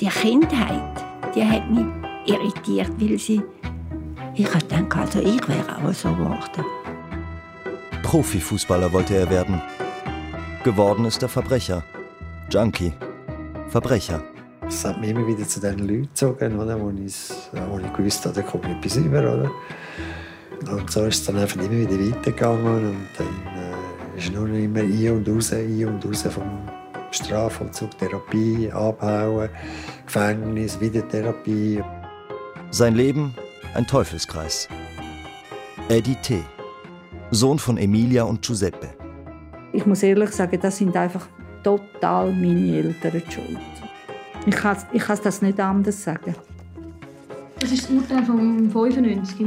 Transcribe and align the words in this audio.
Die 0.00 0.08
Kindheit, 0.08 1.04
die 1.36 1.44
hat 1.44 1.70
mich 1.70 1.86
irritiert, 2.26 2.90
weil 2.98 3.16
sie... 3.16 3.40
Ich 4.34 4.48
denke, 4.48 4.98
also 4.98 5.20
ich 5.20 5.48
wäre 5.48 5.76
auch 5.76 5.92
so 5.92 6.08
geworden. 6.12 6.64
Profifußballer 8.02 8.92
wollte 8.92 9.14
er 9.14 9.30
werden. 9.30 9.62
Geworden 10.64 11.04
ist 11.04 11.22
er 11.22 11.28
Verbrecher. 11.28 11.84
Junkie. 12.50 12.92
Verbrecher. 13.68 14.20
Es 14.66 14.84
hat 14.84 15.00
mich 15.00 15.10
immer 15.10 15.26
wieder 15.28 15.46
zu 15.46 15.60
den 15.60 15.78
Leuten 15.78 16.02
gezogen, 16.02 16.58
oder, 16.58 16.80
wo, 16.80 16.90
ich, 16.90 17.30
wo 17.70 17.78
ich 17.78 17.92
gewusst 17.92 18.24
habe, 18.24 18.34
da 18.34 18.42
kommt 18.42 18.64
etwas 18.66 18.96
über. 18.96 19.20
Oder? 19.20 19.50
Und 20.72 20.90
so 20.90 21.04
ist 21.04 21.20
es 21.20 21.26
dann 21.26 21.36
einfach 21.36 21.60
immer 21.60 21.70
wieder 21.70 21.92
weitergegangen. 21.92 22.88
Und 22.88 23.08
dann 23.16 23.26
äh, 23.26 24.18
ist 24.18 24.32
nur 24.32 24.48
immer 24.48 24.80
ein 24.80 25.10
und 25.10 25.28
raus, 25.28 25.52
ein 25.52 25.86
und 25.86 26.04
raus 26.04 26.22
vom 26.22 26.68
Strafvollzug, 27.14 27.96
Therapie, 27.98 28.70
Abhauen, 28.72 29.48
Gefängnis, 30.04 30.80
Wiedertherapie. 30.80 31.82
Sein 32.70 32.94
Leben 32.94 33.34
ein 33.74 33.86
Teufelskreis. 33.86 34.68
Eddie 35.88 36.16
T., 36.16 36.42
Sohn 37.30 37.58
von 37.58 37.76
Emilia 37.78 38.24
und 38.24 38.42
Giuseppe. 38.42 38.90
Ich 39.72 39.86
muss 39.86 40.02
ehrlich 40.02 40.30
sagen, 40.30 40.58
das 40.60 40.78
sind 40.78 40.96
einfach 40.96 41.26
total 41.62 42.32
meine 42.32 42.76
Eltern 42.76 43.22
schuld. 43.30 43.58
Ich 44.46 44.54
kann, 44.54 44.76
ich 44.92 45.02
kann 45.02 45.18
das 45.22 45.42
nicht 45.42 45.58
anders 45.58 46.02
sagen. 46.02 46.34
Das 47.58 47.72
ist 47.72 47.84
das 47.84 47.90
Urteil 47.90 48.24
vom 48.24 48.70
95. 48.70 49.46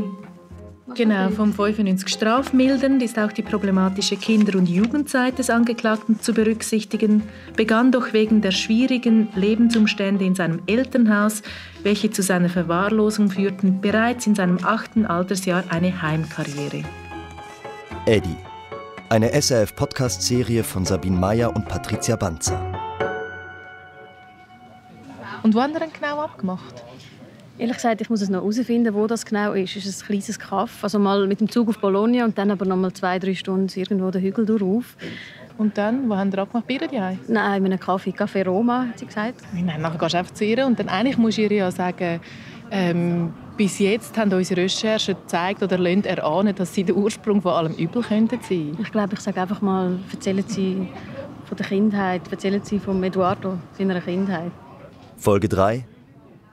Genau, 0.95 1.29
vom 1.29 1.53
95 1.53 2.07
strafmildernd 2.07 3.03
ist 3.03 3.19
auch 3.19 3.33
die 3.33 3.41
problematische 3.41 4.15
Kinder- 4.15 4.57
und 4.57 4.69
Jugendzeit 4.69 5.37
des 5.37 5.49
Angeklagten 5.49 6.21
zu 6.21 6.33
berücksichtigen, 6.33 7.23
begann 7.57 7.91
doch 7.91 8.13
wegen 8.13 8.41
der 8.41 8.51
schwierigen 8.51 9.27
Lebensumstände 9.35 10.23
in 10.23 10.33
seinem 10.33 10.61
Elternhaus, 10.65 11.41
welche 11.83 12.09
zu 12.11 12.23
seiner 12.23 12.47
Verwahrlosung 12.47 13.29
führten, 13.29 13.81
bereits 13.81 14.27
in 14.27 14.35
seinem 14.35 14.59
achten 14.63 15.05
Altersjahr 15.05 15.65
eine 15.69 16.01
Heimkarriere. 16.01 16.83
Eddie, 18.05 18.37
eine 19.09 19.33
SRF-Podcast-Serie 19.33 20.63
von 20.63 20.85
Sabine 20.85 21.17
Meyer 21.17 21.53
und 21.53 21.67
Patricia 21.67 22.15
Banzer. 22.15 22.61
Und 25.43 25.53
wann 25.53 25.73
hat 25.75 25.81
er 25.81 25.87
genau 25.87 26.21
abgemacht? 26.21 26.83
Ehrlich 27.59 27.75
gesagt, 27.77 28.01
ich 28.01 28.09
muss 28.09 28.21
es 28.21 28.29
noch 28.29 28.41
herausfinden, 28.41 28.93
wo 28.93 29.07
das 29.07 29.25
genau 29.25 29.53
ist. 29.53 29.75
Es 29.75 29.87
ist 29.87 30.03
ein 30.03 30.07
kleines 30.07 30.37
Kaff. 30.37 30.83
Also 30.83 30.99
mal 30.99 31.25
mit 31.25 31.39
dem 31.41 31.49
Zug 31.49 31.69
auf 31.69 31.79
Bologna 31.79 32.23
und 32.23 32.37
dann 32.37 32.51
aber 32.51 32.65
noch 32.65 32.75
mal 32.75 32.93
zwei, 32.93 33.17
drei 33.17 33.33
Stunden 33.33 33.67
irgendwo 33.79 34.11
den 34.11 34.21
Hügel 34.21 34.45
durch. 34.45 34.85
Und 35.57 35.75
dann, 35.75 36.07
wo 36.07 36.15
haben 36.15 36.31
Sie 36.31 36.37
abgemacht? 36.37 36.67
Bei 36.67 36.75
ihr 36.75 36.87
Nein, 36.91 37.19
in 37.27 37.37
einem 37.37 37.79
Kaffee, 37.79 38.11
Café 38.11 38.45
Roma, 38.45 38.85
hat 38.89 38.99
sie 38.99 39.07
gesagt. 39.07 39.41
Nein, 39.53 39.81
nachher 39.81 39.97
gehst 39.97 40.13
du 40.13 40.17
einfach 40.19 40.33
zu 40.35 40.45
ihr 40.45 40.67
und 40.67 40.77
dann 40.77 40.87
eigentlich 40.87 41.17
musst 41.17 41.39
du 41.39 41.41
ihr 41.41 41.51
ja 41.51 41.71
sagen, 41.71 42.19
ähm, 42.69 43.33
bis 43.55 43.79
jetzt 43.79 44.15
haben 44.19 44.31
unsere 44.31 44.61
Recherchen 44.61 45.15
gezeigt 45.15 45.63
oder 45.63 45.79
lassen 45.79 46.03
erahnen, 46.03 46.53
dass 46.53 46.75
sie 46.75 46.83
der 46.83 46.95
Ursprung 46.95 47.41
von 47.41 47.53
allem 47.53 47.73
Übel 47.73 48.03
könnten 48.03 48.39
sein. 48.47 48.77
Ich 48.79 48.91
glaube, 48.91 49.15
ich 49.15 49.19
sage 49.19 49.41
einfach 49.41 49.61
mal, 49.61 49.97
erzählen 50.11 50.43
Sie 50.47 50.89
von 51.45 51.57
der 51.57 51.65
Kindheit, 51.65 52.21
erzählen 52.29 52.63
Sie 52.63 52.77
von 52.77 53.03
Eduardo, 53.03 53.57
seiner 53.75 53.99
Kindheit. 53.99 54.51
Folge 55.17 55.49
3 55.49 55.85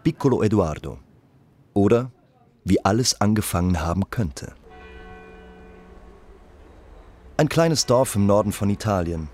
Piccolo 0.04 0.42
Eduardo 0.42 0.98
oder 1.72 2.12
wie 2.62 2.84
alles 2.84 3.22
angefangen 3.22 3.80
haben 3.80 4.10
könnte. 4.10 4.52
Ein 7.38 7.48
kleines 7.48 7.86
Dorf 7.86 8.14
im 8.14 8.26
Norden 8.26 8.52
von 8.52 8.68
Italien. 8.68 9.30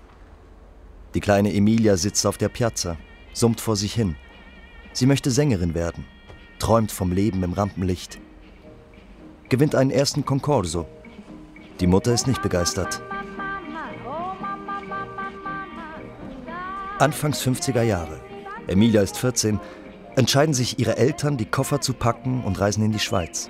Die 1.13 1.19
kleine 1.19 1.53
Emilia 1.53 1.97
sitzt 1.97 2.25
auf 2.25 2.37
der 2.37 2.47
Piazza, 2.47 2.95
summt 3.33 3.59
vor 3.59 3.75
sich 3.75 3.93
hin. 3.93 4.15
Sie 4.93 5.05
möchte 5.05 5.29
Sängerin 5.29 5.73
werden, 5.73 6.05
träumt 6.57 6.93
vom 6.93 7.11
Leben 7.11 7.43
im 7.43 7.51
Rampenlicht. 7.51 8.21
Gewinnt 9.49 9.75
einen 9.75 9.91
ersten 9.91 10.23
Concorso. 10.23 10.87
Die 11.81 11.87
Mutter 11.87 12.13
ist 12.13 12.27
nicht 12.27 12.41
begeistert. 12.41 13.03
Anfangs 16.97 17.45
50er 17.45 17.81
Jahre. 17.81 18.21
Emilia 18.67 19.01
ist 19.01 19.17
14 19.17 19.59
entscheiden 20.21 20.53
sich 20.53 20.77
ihre 20.77 20.97
Eltern, 20.97 21.37
die 21.37 21.47
Koffer 21.47 21.81
zu 21.81 21.93
packen 21.93 22.43
und 22.43 22.59
reisen 22.59 22.85
in 22.85 22.91
die 22.91 22.99
Schweiz. 22.99 23.49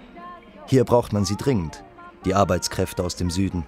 Hier 0.67 0.85
braucht 0.85 1.11
man 1.11 1.25
sie 1.25 1.35
dringend, 1.35 1.83
die 2.23 2.33
Arbeitskräfte 2.33 3.03
aus 3.03 3.17
dem 3.17 3.29
Süden. 3.29 3.65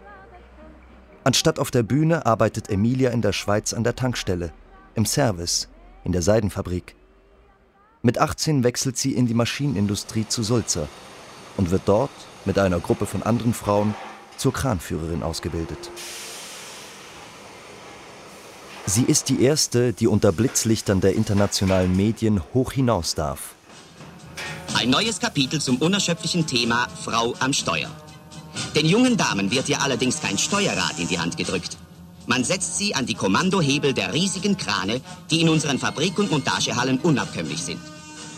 Anstatt 1.26 1.60
auf 1.60 1.70
der 1.70 1.84
Bühne 1.84 2.26
arbeitet 2.26 2.70
Emilia 2.70 3.10
in 3.10 3.22
der 3.22 3.34
Schweiz 3.34 3.74
an 3.74 3.84
der 3.84 3.98
Tankstelle, 3.98 4.54
im 4.96 5.06
Service, 5.06 5.68
in 6.06 6.14
der 6.14 6.22
Seidenfabrik. 6.22 6.96
Mit 8.04 8.20
18 8.20 8.64
wechselt 8.64 8.98
sie 8.98 9.12
in 9.12 9.28
die 9.28 9.34
Maschinenindustrie 9.34 10.26
zu 10.30 10.42
Sulzer 10.42 10.88
und 11.58 11.72
wird 11.72 11.82
dort 11.84 12.10
mit 12.46 12.58
einer 12.58 12.80
Gruppe 12.80 13.06
von 13.06 13.22
anderen 13.22 13.54
Frauen 13.54 13.96
zur 14.38 14.54
Kranführerin 14.54 15.24
ausgebildet. 15.24 15.92
Sie 18.86 19.04
ist 19.04 19.30
die 19.30 19.42
erste, 19.42 19.94
die 19.94 20.08
unter 20.08 20.32
Blitzlichtern 20.32 21.00
der 21.00 21.16
internationalen 21.16 21.96
Medien 21.96 22.42
hoch 22.54 22.74
hinaus 22.74 23.16
darf. 23.16 23.56
Ein 24.76 24.90
neues 24.90 25.20
Kapitel 25.20 25.62
zum 25.62 25.78
unerschöpflichen 25.78 26.46
Thema 26.46 26.88
Frau 27.04 27.34
am 27.40 27.54
Steuer. 27.54 27.90
Den 28.76 28.86
jungen 28.86 29.16
Damen 29.16 29.50
wird 29.52 29.68
hier 29.68 29.82
allerdings 29.82 30.22
kein 30.22 30.38
Steuerrad 30.38 31.00
in 31.00 31.08
die 31.08 31.20
Hand 31.20 31.38
gedrückt. 31.38 31.78
Man 32.28 32.44
setzt 32.44 32.78
sie 32.78 32.94
an 32.94 33.06
die 33.06 33.16
Kommandohebel 33.16 33.94
der 33.94 34.14
riesigen 34.14 34.58
Krane, 34.58 35.02
die 35.30 35.42
in 35.42 35.50
unseren 35.50 35.80
Fabrik- 35.80 36.20
und 36.20 36.32
Montagehallen 36.32 37.00
unabkömmlich 37.00 37.62
sind. 37.62 37.80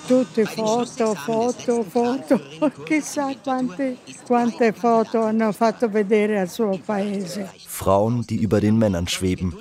Tutte 0.07 0.45
Foto, 0.45 1.16
Foto, 1.16 1.84
Foto. 1.84 2.39
Chissà 2.85 3.34
quante, 3.41 3.97
quante 4.28 4.72
Foto 4.72 5.23
hanno 5.23 5.51
fatto 5.51 5.89
vedere 5.89 6.39
al 6.39 6.50
suo 6.50 6.78
paese. 6.78 7.50
Frauen, 7.66 8.22
die 8.22 8.38
über 8.38 8.61
den 8.61 8.78
Männern 8.78 9.07
schweben. 9.07 9.55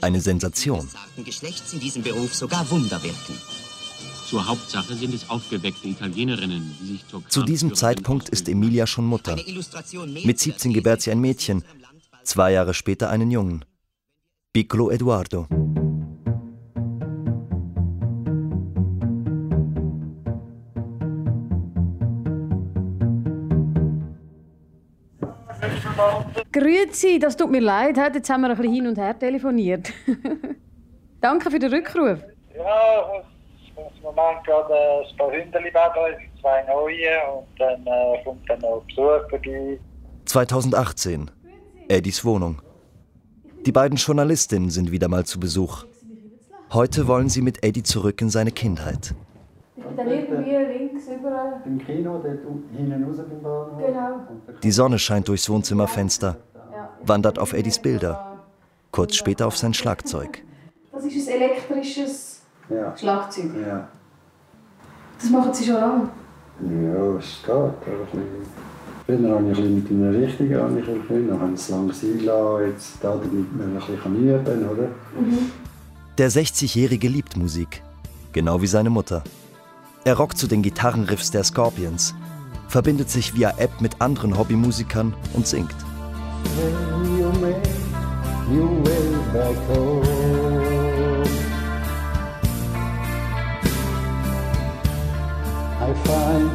Eine 0.00 0.20
Sensation. 0.20 0.88
Geschlechts 1.24 1.72
in 1.72 1.80
diesem 1.80 2.02
Beruf 2.02 2.34
sogar 2.34 2.68
Wunder 2.70 3.02
wirken. 3.02 3.40
Zur 4.26 4.46
Hauptsache 4.46 4.94
sind 4.94 5.14
es 5.14 5.30
aufgeweckte 5.30 5.86
Italienerinnen, 5.86 6.76
die 6.80 6.86
sich 6.92 7.06
zur 7.06 7.26
Zu 7.28 7.44
diesem 7.44 7.74
Zeitpunkt 7.74 8.28
ist 8.28 8.48
Emilia 8.48 8.86
schon 8.86 9.06
Mutter. 9.06 9.36
Mit 10.24 10.40
17 10.40 10.72
gebärt 10.72 11.02
sie 11.02 11.12
ein 11.12 11.20
Mädchen, 11.20 11.64
zwei 12.24 12.52
Jahre 12.52 12.74
später 12.74 13.08
einen 13.08 13.30
Jungen. 13.30 13.64
Piccolo 14.52 14.90
Eduardo. 14.90 15.46
Grüezi, 26.56 27.18
das 27.18 27.36
tut 27.36 27.50
mir 27.50 27.60
leid. 27.60 27.98
Jetzt 27.98 28.30
haben 28.30 28.40
wir 28.40 28.48
ein 28.48 28.56
bisschen 28.56 28.72
hin 28.72 28.86
und 28.86 28.96
her 28.96 29.18
telefoniert. 29.18 29.92
Danke 31.20 31.50
für 31.50 31.58
den 31.58 31.70
Rückruf. 31.70 32.18
Ja, 32.56 33.22
ich 33.62 33.74
muss 33.74 33.92
im 33.98 34.02
Moment 34.02 34.42
gerade 34.46 34.74
ein 34.74 35.16
paar 35.18 35.30
Hündchen 35.32 35.72
baden, 35.74 36.16
zwei 36.40 36.62
neue 36.62 37.30
und 37.30 37.46
dann 37.58 37.86
äh, 37.86 38.24
kommt 38.24 38.48
dann 38.48 38.60
noch 38.60 38.82
Besuch 38.86 39.28
vorbei. 39.28 39.78
2018. 40.24 41.30
Eddies 41.88 42.24
Wohnung. 42.24 42.62
Die 43.66 43.72
beiden 43.72 43.98
Journalistinnen 43.98 44.70
sind 44.70 44.90
wieder 44.90 45.08
mal 45.08 45.26
zu 45.26 45.38
Besuch. 45.38 45.84
Heute 46.72 47.06
wollen 47.06 47.28
sie 47.28 47.42
mit 47.42 47.62
Eddie 47.64 47.82
zurück 47.82 48.22
in 48.22 48.30
seine 48.30 48.50
Kindheit. 48.50 49.14
Ich 49.76 49.84
bin 49.84 49.96
dann 49.96 50.08
irgendwie 50.08 50.55
links 51.06 51.20
über. 51.20 51.60
Im 51.64 51.78
Kino, 51.78 52.20
dort 52.22 52.38
hinten 52.76 53.04
raus 53.04 53.16
beim 53.16 53.42
Bahnhof. 53.42 53.86
Genau. 53.86 54.58
Die 54.62 54.70
Sonne 54.70 54.98
scheint 54.98 55.28
durchs 55.28 55.48
Wohnzimmerfenster, 55.48 56.36
wandert 57.04 57.38
auf 57.38 57.52
Eddies 57.52 57.78
Bilder, 57.78 58.38
kurz 58.90 59.16
später 59.16 59.46
auf 59.46 59.56
sein 59.56 59.74
Schlagzeug. 59.74 60.42
Das 60.92 61.04
ist 61.04 61.28
ein 61.28 61.34
elektrisches 61.34 62.40
Ja. 62.68 62.96
Schlagzeug. 62.96 63.50
Ja. 63.66 63.88
Das 65.20 65.30
machen 65.30 65.52
Sie 65.54 65.64
schon 65.64 65.74
lange. 65.74 66.08
Ja, 66.60 67.16
es 67.18 67.42
geht. 67.42 67.50
Aber 67.50 67.76
Früher 69.06 69.30
habe 69.30 69.52
ich 69.52 69.58
ein 69.58 69.84
bisschen 69.84 70.00
mit 70.00 70.08
einer 70.08 70.26
Richtung 70.26 70.54
angefangen, 70.54 71.28
dann 71.28 71.40
habe 71.40 71.52
ich 71.52 71.60
es 71.60 71.68
lange 71.68 71.92
sein 71.92 72.24
lassen, 72.24 72.66
jetzt 72.66 72.96
da, 73.00 73.10
damit 73.16 73.56
man 73.56 73.68
ein 73.68 73.74
bisschen 73.74 74.16
üben 74.16 74.44
kann, 74.44 74.68
oder? 74.68 74.88
Der 76.18 76.30
60-Jährige 76.30 77.06
liebt 77.08 77.36
Musik, 77.36 77.82
genau 78.32 78.60
wie 78.60 78.66
seine 78.66 78.90
Mutter. 78.90 79.22
Er 80.06 80.18
rockt 80.18 80.38
zu 80.38 80.46
den 80.46 80.62
Gitarrenriffs 80.62 81.32
der 81.32 81.42
Scorpions, 81.42 82.14
verbindet 82.68 83.10
sich 83.10 83.34
via 83.34 83.54
App 83.58 83.80
mit 83.80 84.00
anderen 84.00 84.38
Hobbymusikern 84.38 85.12
und 85.32 85.48
singt. 85.48 85.74
You 87.18 87.32
make 87.40 87.66
I 95.80 95.94
find 96.04 96.52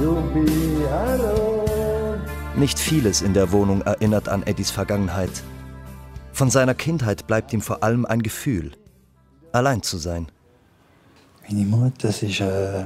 you'll 0.00 0.22
be 0.32 0.88
alone. 0.90 2.22
Nicht 2.56 2.78
vieles 2.78 3.20
in 3.20 3.34
der 3.34 3.52
Wohnung 3.52 3.82
erinnert 3.82 4.30
an 4.30 4.44
Eddies 4.44 4.70
Vergangenheit. 4.70 5.42
Von 6.32 6.48
seiner 6.48 6.74
Kindheit 6.74 7.26
bleibt 7.26 7.52
ihm 7.52 7.60
vor 7.60 7.82
allem 7.82 8.06
ein 8.06 8.22
Gefühl, 8.22 8.72
allein 9.52 9.82
zu 9.82 9.98
sein. 9.98 10.28
Meine 11.50 11.64
Mutter, 11.64 12.08
das 12.08 12.22
ist, 12.22 12.40
äh, 12.40 12.84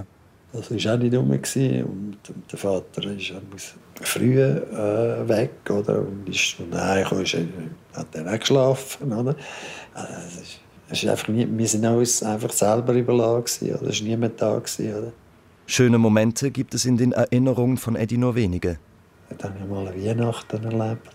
das 0.53 0.71
ist 0.71 0.87
auch 0.87 0.97
nicht 0.97 1.15
rum. 1.15 1.31
Und, 1.31 2.17
der 2.51 2.59
Vater 2.59 3.05
ist 3.11 3.33
muss 3.51 3.75
früh 4.01 4.41
äh, 4.41 5.29
weg. 5.29 5.69
Oder? 5.69 5.99
Und 5.99 6.29
ist, 6.29 6.61
und 6.61 6.75
heimgekommen 6.75 7.25
ist, 7.25 7.37
hat 7.95 8.15
er 8.15 8.33
auch 8.33 8.39
geschlafen. 8.39 9.13
Oder? 9.13 9.35
Also, 9.95 10.41
es 10.89 11.03
ist 11.03 11.09
einfach 11.09 11.29
nie, 11.29 11.49
wir 11.51 11.67
sind 11.67 11.85
uns 11.87 12.23
einfach 12.23 12.53
selber 12.53 12.93
überlassen. 12.93 13.69
Oder? 13.75 13.89
Es 13.89 14.01
war 14.01 14.09
niemand 14.09 14.41
da. 14.41 14.57
Oder? 14.57 15.13
Schöne 15.67 15.99
Momente 15.99 16.53
gibt 16.53 16.75
es 16.75 16.85
in 16.85 16.97
den 16.97 17.13
Erinnerungen 17.13 17.79
von 17.79 17.97
Eddie 17.97 18.19
nur 18.19 18.37
wenige. 18.37 18.79
Dann 19.39 19.55
habe 19.55 19.65
ich 19.65 19.71
mal 19.71 19.87
Weihnachten 19.87 20.65
erlebt. 20.65 21.09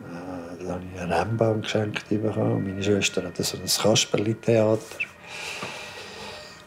Äh, 0.00 0.64
da 0.64 0.72
habe 0.72 0.82
ich 0.92 1.00
einen 1.00 1.12
Rennbahn 1.12 1.60
geschenkt 1.62 2.08
bekommen. 2.08 2.64
Meine 2.64 2.82
Schwester 2.82 3.22
hat 3.22 3.36
so 3.36 3.56
ein 3.56 3.64
Kasperli-Theater 3.64 4.80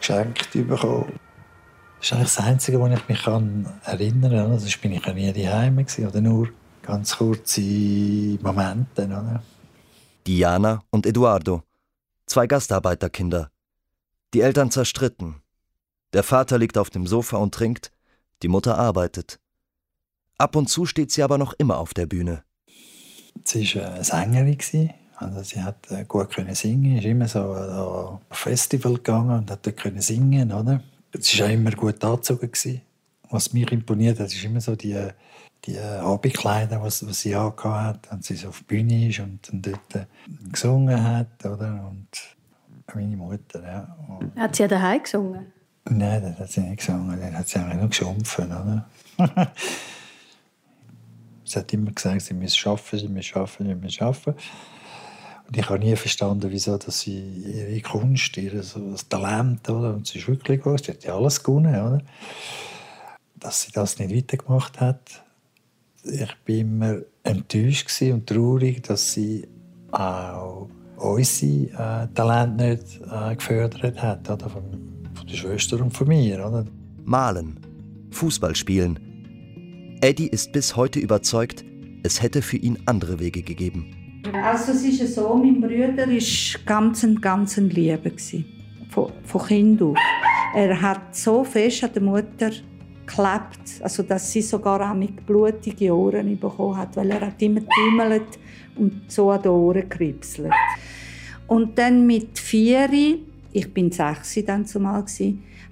geschenkt 0.01 0.51
bekommen. 0.51 1.19
Das 1.99 2.07
ist 2.07 2.13
eigentlich 2.13 2.33
das 2.35 2.39
Einzige, 2.39 2.79
woran 2.79 2.93
ich 2.93 3.07
mich 3.07 3.27
erinnern 3.27 4.31
kann. 4.31 4.59
Sonst 4.59 4.81
bin 4.81 4.91
ich 4.91 5.05
ja 5.05 5.13
nie 5.13 5.31
daheim 5.31 5.85
oder 6.07 6.21
nur 6.21 6.49
ganz 6.81 7.17
kurze 7.17 7.61
Momente. 8.41 9.05
Oder? 9.05 9.43
Diana 10.25 10.83
und 10.89 11.05
Eduardo, 11.05 11.63
zwei 12.25 12.47
Gastarbeiterkinder. 12.47 13.51
Die 14.33 14.41
Eltern 14.41 14.71
zerstritten. 14.71 15.41
Der 16.13 16.23
Vater 16.23 16.57
liegt 16.57 16.77
auf 16.77 16.89
dem 16.89 17.05
Sofa 17.05 17.37
und 17.37 17.53
trinkt, 17.53 17.91
die 18.41 18.47
Mutter 18.47 18.77
arbeitet. 18.77 19.39
Ab 20.37 20.55
und 20.55 20.67
zu 20.67 20.85
steht 20.85 21.11
sie 21.11 21.21
aber 21.21 21.37
noch 21.37 21.53
immer 21.53 21.77
auf 21.77 21.93
der 21.93 22.07
Bühne. 22.07 22.43
Sie 23.43 23.75
war 23.75 23.93
eine 23.93 24.03
Sängerin. 24.03 24.91
Also 25.21 25.43
sie 25.43 25.61
hat 25.61 25.89
äh, 25.91 26.03
gut 26.05 26.31
können 26.31 26.55
singen, 26.55 26.97
ist 26.97 27.05
immer 27.05 27.27
so 27.27 27.53
ein 27.53 28.35
Festival 28.35 28.95
gegangen 28.95 29.39
und 29.39 29.51
hat 29.51 29.65
dort 29.65 30.03
singen, 30.03 30.51
oder? 30.51 30.81
Sie 31.19 31.39
war 31.39 31.47
auch 31.47 31.51
immer 31.51 31.71
gut 31.71 32.03
angezogen. 32.03 32.51
Was 33.29 33.53
mich 33.53 33.71
imponiert 33.71 34.19
hat, 34.19 34.27
ist 34.27 34.43
immer 34.43 34.59
so 34.61 34.75
die, 34.75 34.97
die 35.65 35.77
Abendkleider, 35.79 36.81
die 36.83 37.13
sie 37.13 37.35
angehabt 37.35 38.07
hat, 38.07 38.11
und 38.11 38.25
sie 38.25 38.35
so 38.35 38.49
auf 38.49 38.59
die 38.59 38.63
Bühne 38.63 39.09
ist 39.09 39.19
und 39.19 39.47
dann 39.47 39.61
dort 39.61 39.95
äh, 39.95 40.05
gesungen 40.51 41.03
hat, 41.03 41.45
oder? 41.45 41.87
Und 41.89 42.07
meine 42.95 43.15
Mutter, 43.15 43.63
ja. 43.63 43.97
Und 44.19 44.35
hat 44.39 44.55
sie 44.55 44.63
ja 44.63 44.67
daheim 44.67 45.03
gesungen? 45.03 45.53
Nein, 45.85 46.21
das 46.23 46.39
hat 46.39 46.51
sie 46.51 46.61
nicht 46.61 46.79
gesungen. 46.79 47.19
Dann 47.19 47.37
hat 47.37 47.47
sie 47.47 47.59
eigentlich 47.59 47.77
nur 47.79 47.89
geschumpfen, 47.89 48.45
oder? 48.47 48.89
sie 51.43 51.59
hat 51.59 51.73
immer 51.73 51.91
gesagt, 51.91 52.21
sie 52.21 52.33
müsse 52.33 52.69
arbeiten, 52.69 52.97
sie 52.97 53.07
müsse 53.07 53.35
arbeiten, 53.35 53.67
sie 53.67 53.75
müsse 53.75 54.03
arbeiten. 54.03 54.35
Ich 55.53 55.69
habe 55.69 55.79
nie 55.79 55.95
verstanden, 55.95 56.49
wieso 56.49 56.77
dass 56.77 57.01
sie 57.01 57.19
ihre 57.19 57.81
Kunst, 57.81 58.37
ihr 58.37 58.63
so 58.63 58.95
Talent, 59.09 59.69
oder? 59.69 59.93
und 59.93 60.07
sie 60.07 60.19
ist 60.19 60.27
wirklich 60.27 60.61
gut, 60.61 60.85
sie 60.85 60.93
hat 60.93 61.03
ja 61.03 61.15
alles 61.15 61.43
gewonnen, 61.43 61.75
oder? 61.75 62.01
dass 63.41 63.63
sie 63.63 63.71
das 63.71 63.99
nicht 63.99 64.15
weitergemacht 64.15 64.79
hat. 64.79 65.23
Ich 66.03 66.21
war 66.21 66.55
immer 66.55 66.97
enttäuscht 67.23 68.01
und 68.01 68.27
traurig, 68.27 68.83
dass 68.83 69.13
sie 69.13 69.47
auch 69.91 70.69
unsere 70.97 72.03
äh, 72.03 72.07
Talente 72.13 72.69
nicht 72.69 73.01
äh, 73.11 73.35
gefördert 73.35 74.01
hat, 74.01 74.29
oder? 74.29 74.49
Von, 74.49 74.63
von 75.13 75.27
der 75.27 75.35
Schwester 75.35 75.81
und 75.81 75.91
von 75.91 76.07
mir. 76.07 76.45
Oder? 76.45 76.65
Malen, 77.03 77.59
Fußball 78.11 78.55
spielen. 78.55 78.99
Eddie 80.01 80.27
ist 80.27 80.51
bis 80.51 80.75
heute 80.75 80.99
überzeugt, 80.99 81.65
es 82.03 82.21
hätte 82.21 82.41
für 82.41 82.57
ihn 82.57 82.79
andere 82.85 83.19
Wege 83.19 83.41
gegeben. 83.41 84.00
Also 84.33 84.71
es 84.71 84.83
ist 84.83 85.15
so, 85.15 85.35
mein 85.35 85.59
Bruder 85.59 86.07
war 86.07 86.65
ganz, 86.65 87.05
ganz 87.21 87.57
ein 87.57 87.69
Liebe. 87.69 88.13
Von, 88.89 89.11
von 89.23 89.45
Kind 89.45 89.81
auf. 89.81 89.97
Er 90.55 90.81
hat 90.81 91.15
so 91.15 91.43
fest 91.43 91.83
an 91.83 91.93
der 91.93 92.01
Mutter 92.01 92.51
geklebt, 93.05 93.81
also 93.81 94.03
dass 94.03 94.31
sie 94.31 94.41
sogar 94.41 94.93
mit 94.93 95.25
blutigen 95.25 95.91
Ohren 95.91 96.39
bekommen 96.39 96.77
hat, 96.77 96.95
weil 96.97 97.11
er 97.11 97.21
hat 97.21 97.41
immer 97.41 97.61
tümmelt 97.67 98.39
und 98.75 99.03
so 99.07 99.31
an 99.31 99.41
den 99.41 99.51
Ohren 99.51 99.89
gekritzelt. 99.89 100.51
Und 101.47 101.77
dann 101.77 102.05
mit 102.05 102.37
vier, 102.39 102.89
ich 103.51 103.73
bin 103.73 103.91
sechs 103.91 104.39
dann 104.45 104.65
zumal 104.65 105.05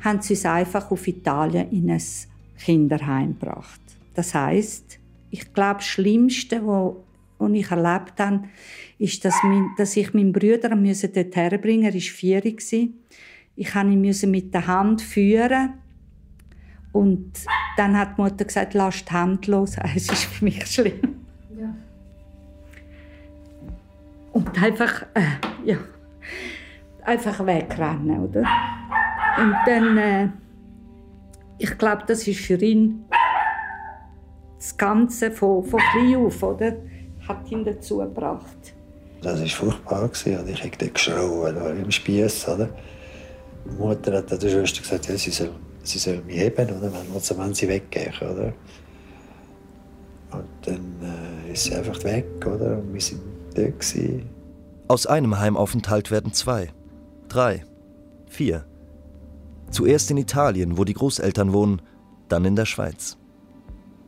haben 0.02 0.22
sie 0.22 0.34
uns 0.34 0.46
einfach 0.46 0.92
auf 0.92 1.08
Italien 1.08 1.70
in 1.72 1.92
ein 1.92 2.02
Kinderheim 2.58 3.38
gebracht. 3.40 3.82
Das 4.14 4.34
heißt, 4.34 5.00
ich 5.32 5.54
glaube, 5.54 5.76
das 5.76 5.86
Schlimmste, 5.86 6.66
was 6.66 6.96
was 7.40 7.52
ich 7.54 7.72
erlebt 7.72 8.20
habe, 8.20 8.44
ist, 8.98 9.24
dass, 9.26 9.36
mein, 9.44 9.72
dass 9.78 9.98
ich 9.98 10.14
meinen 10.14 10.34
Bruder 10.34 10.70
dort 10.70 11.36
herbringen 11.36 11.94
musste. 11.94 12.28
Er 12.28 12.44
war 12.44 12.60
vier. 12.60 12.94
Ich 13.56 13.74
musste 13.76 14.26
ihn 14.26 14.32
mit 14.32 14.54
der 14.54 14.68
Hand 14.68 15.02
führen. 15.02 15.74
Und 16.92 17.32
dann 17.78 17.98
hat 17.98 18.18
die 18.18 18.22
Mutter 18.22 18.46
gesagt, 18.46 18.74
lass 18.74 19.06
die 19.06 19.12
Hand 19.12 19.48
los. 19.48 19.78
Es 19.96 20.10
ist 20.10 20.26
für 20.26 20.44
mich 20.44 20.66
schlimm. 20.66 21.26
Ja. 21.58 21.74
Und 24.34 24.62
einfach, 24.62 25.04
äh, 25.14 25.66
ja, 25.66 25.78
einfach 27.04 27.46
wegrennen, 27.46 28.20
oder? 28.20 28.44
Und 29.38 29.56
dann, 29.66 29.98
äh, 29.98 30.30
ich 31.58 31.78
glaube, 31.78 32.04
das 32.08 32.28
ist 32.28 32.40
für 32.40 32.56
ihn 32.56 33.06
das 34.58 34.78
Ganze 34.78 35.32
von, 35.32 35.64
von 35.64 35.80
klein 35.92 36.16
auf, 36.18 36.44
oder? 36.44 36.76
Hat 37.30 37.50
ihn 37.52 37.64
dazu 37.64 38.00
gebracht. 38.00 38.74
Das 39.22 39.40
war 39.40 39.48
furchtbar. 39.48 40.10
Ich 40.14 40.36
habe 40.36 40.78
dort 40.78 40.94
geschrauen 40.94 41.84
im 41.84 41.92
Spieß. 41.92 42.48
Die 43.66 43.78
Mutter 43.78 44.18
hat 44.18 44.32
der 44.32 44.50
Schwester 44.50 44.82
gesagt, 44.82 45.08
ja, 45.08 45.18
sie, 45.18 45.30
soll, 45.30 45.52
sie 45.84 46.00
soll 46.00 46.22
mich 46.26 46.38
heben, 46.38 46.70
oder? 46.70 46.92
Wenn, 46.92 47.38
wenn 47.38 47.54
sie 47.54 47.68
weggehen. 47.68 48.14
Oder? 48.22 48.54
Und 50.32 50.46
dann 50.66 50.96
äh, 51.48 51.54
ist 51.54 51.66
sie 51.66 51.76
einfach 51.76 52.04
weg. 52.04 52.26
Oder? 52.46 52.78
Und 52.78 52.94
wir 52.94 53.02
waren 53.02 53.22
dort. 53.56 53.80
Gewesen. 53.80 54.30
Aus 54.88 55.06
einem 55.06 55.38
Heimaufenthalt 55.40 56.10
werden 56.10 56.34
zwei, 56.34 56.70
drei, 57.28 57.64
vier. 58.28 58.66
Zuerst 59.70 60.10
in 60.10 60.18
Italien, 60.18 60.78
wo 60.78 60.84
die 60.84 60.96
Großeltern 60.96 61.54
wohnen, 61.54 61.82
dann 62.28 62.46
in 62.46 62.56
der 62.56 62.66
Schweiz. 62.66 63.18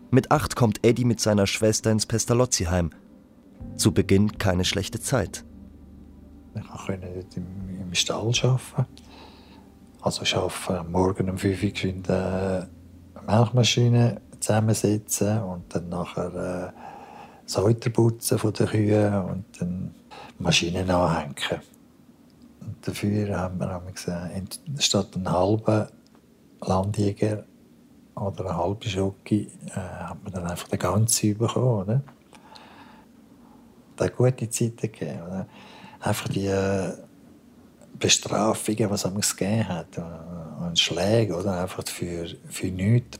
Mit 0.09 0.31
acht 0.31 0.55
kommt 0.55 0.83
Eddie 0.83 1.05
mit 1.05 1.19
seiner 1.19 1.45
Schwester 1.47 1.91
ins 1.91 2.05
Pestalozzi-Heim, 2.05 2.89
zu 3.75 3.91
Beginn 3.91 4.37
keine 4.37 4.65
schlechte 4.65 4.99
Zeit. 4.99 5.43
Ich 6.55 6.67
konnte 6.67 7.07
dort 7.13 7.37
im, 7.37 7.45
im 7.81 7.93
Stall 7.93 8.31
arbeiten. 8.43 8.85
Also 10.01 10.23
ich 10.23 10.35
arbeite 10.35 10.89
morgen 10.89 11.29
um 11.29 11.37
5 11.37 11.63
Uhr 11.63 11.83
in 11.83 12.03
der 12.03 12.67
Milchmaschine 13.27 14.21
zusammensetzen 14.39 15.41
und 15.43 15.73
dann 15.73 15.89
nachher 15.89 16.73
äh, 16.73 16.79
Säuter 17.45 17.89
putzen 17.89 18.39
von 18.39 18.53
den 18.53 18.67
Kühen 18.67 19.13
und 19.13 19.45
dann 19.59 19.93
Maschinen 20.39 20.89
anhängen. 20.89 21.61
Und 22.61 22.87
dafür 22.87 23.37
haben 23.37 23.59
wir 23.59 23.69
haben 23.69 23.93
gesagt, 23.93 24.59
statt 24.79 25.15
einen 25.15 25.31
halben 25.31 25.87
Landjäger 26.61 27.43
oder 28.15 28.45
eine 28.45 28.57
halbe 28.57 28.87
Schoki 28.87 29.49
äh, 29.67 29.79
hat 29.79 30.23
man 30.23 30.33
dann 30.33 30.47
einfach 30.47 30.67
den 30.67 30.79
ganzen 30.79 31.37
bekommen. 31.37 31.81
Oder? 31.81 32.01
Hat 33.99 34.15
gute 34.15 34.49
Zeiten 34.49 34.77
gegeben. 34.77 35.21
Oder? 35.27 35.47
Einfach 35.99 36.27
die 36.29 36.47
äh, 36.47 36.93
Bestrafungen, 37.99 38.89
was 38.89 39.05
es 39.05 39.35
gegeben 39.35 39.67
hat, 39.67 39.97
äh, 39.97 40.65
und 40.65 40.79
Schläge, 40.79 41.35
oder? 41.35 41.61
einfach 41.61 41.83
für, 41.87 42.27
für 42.49 42.67
nichts. 42.67 43.19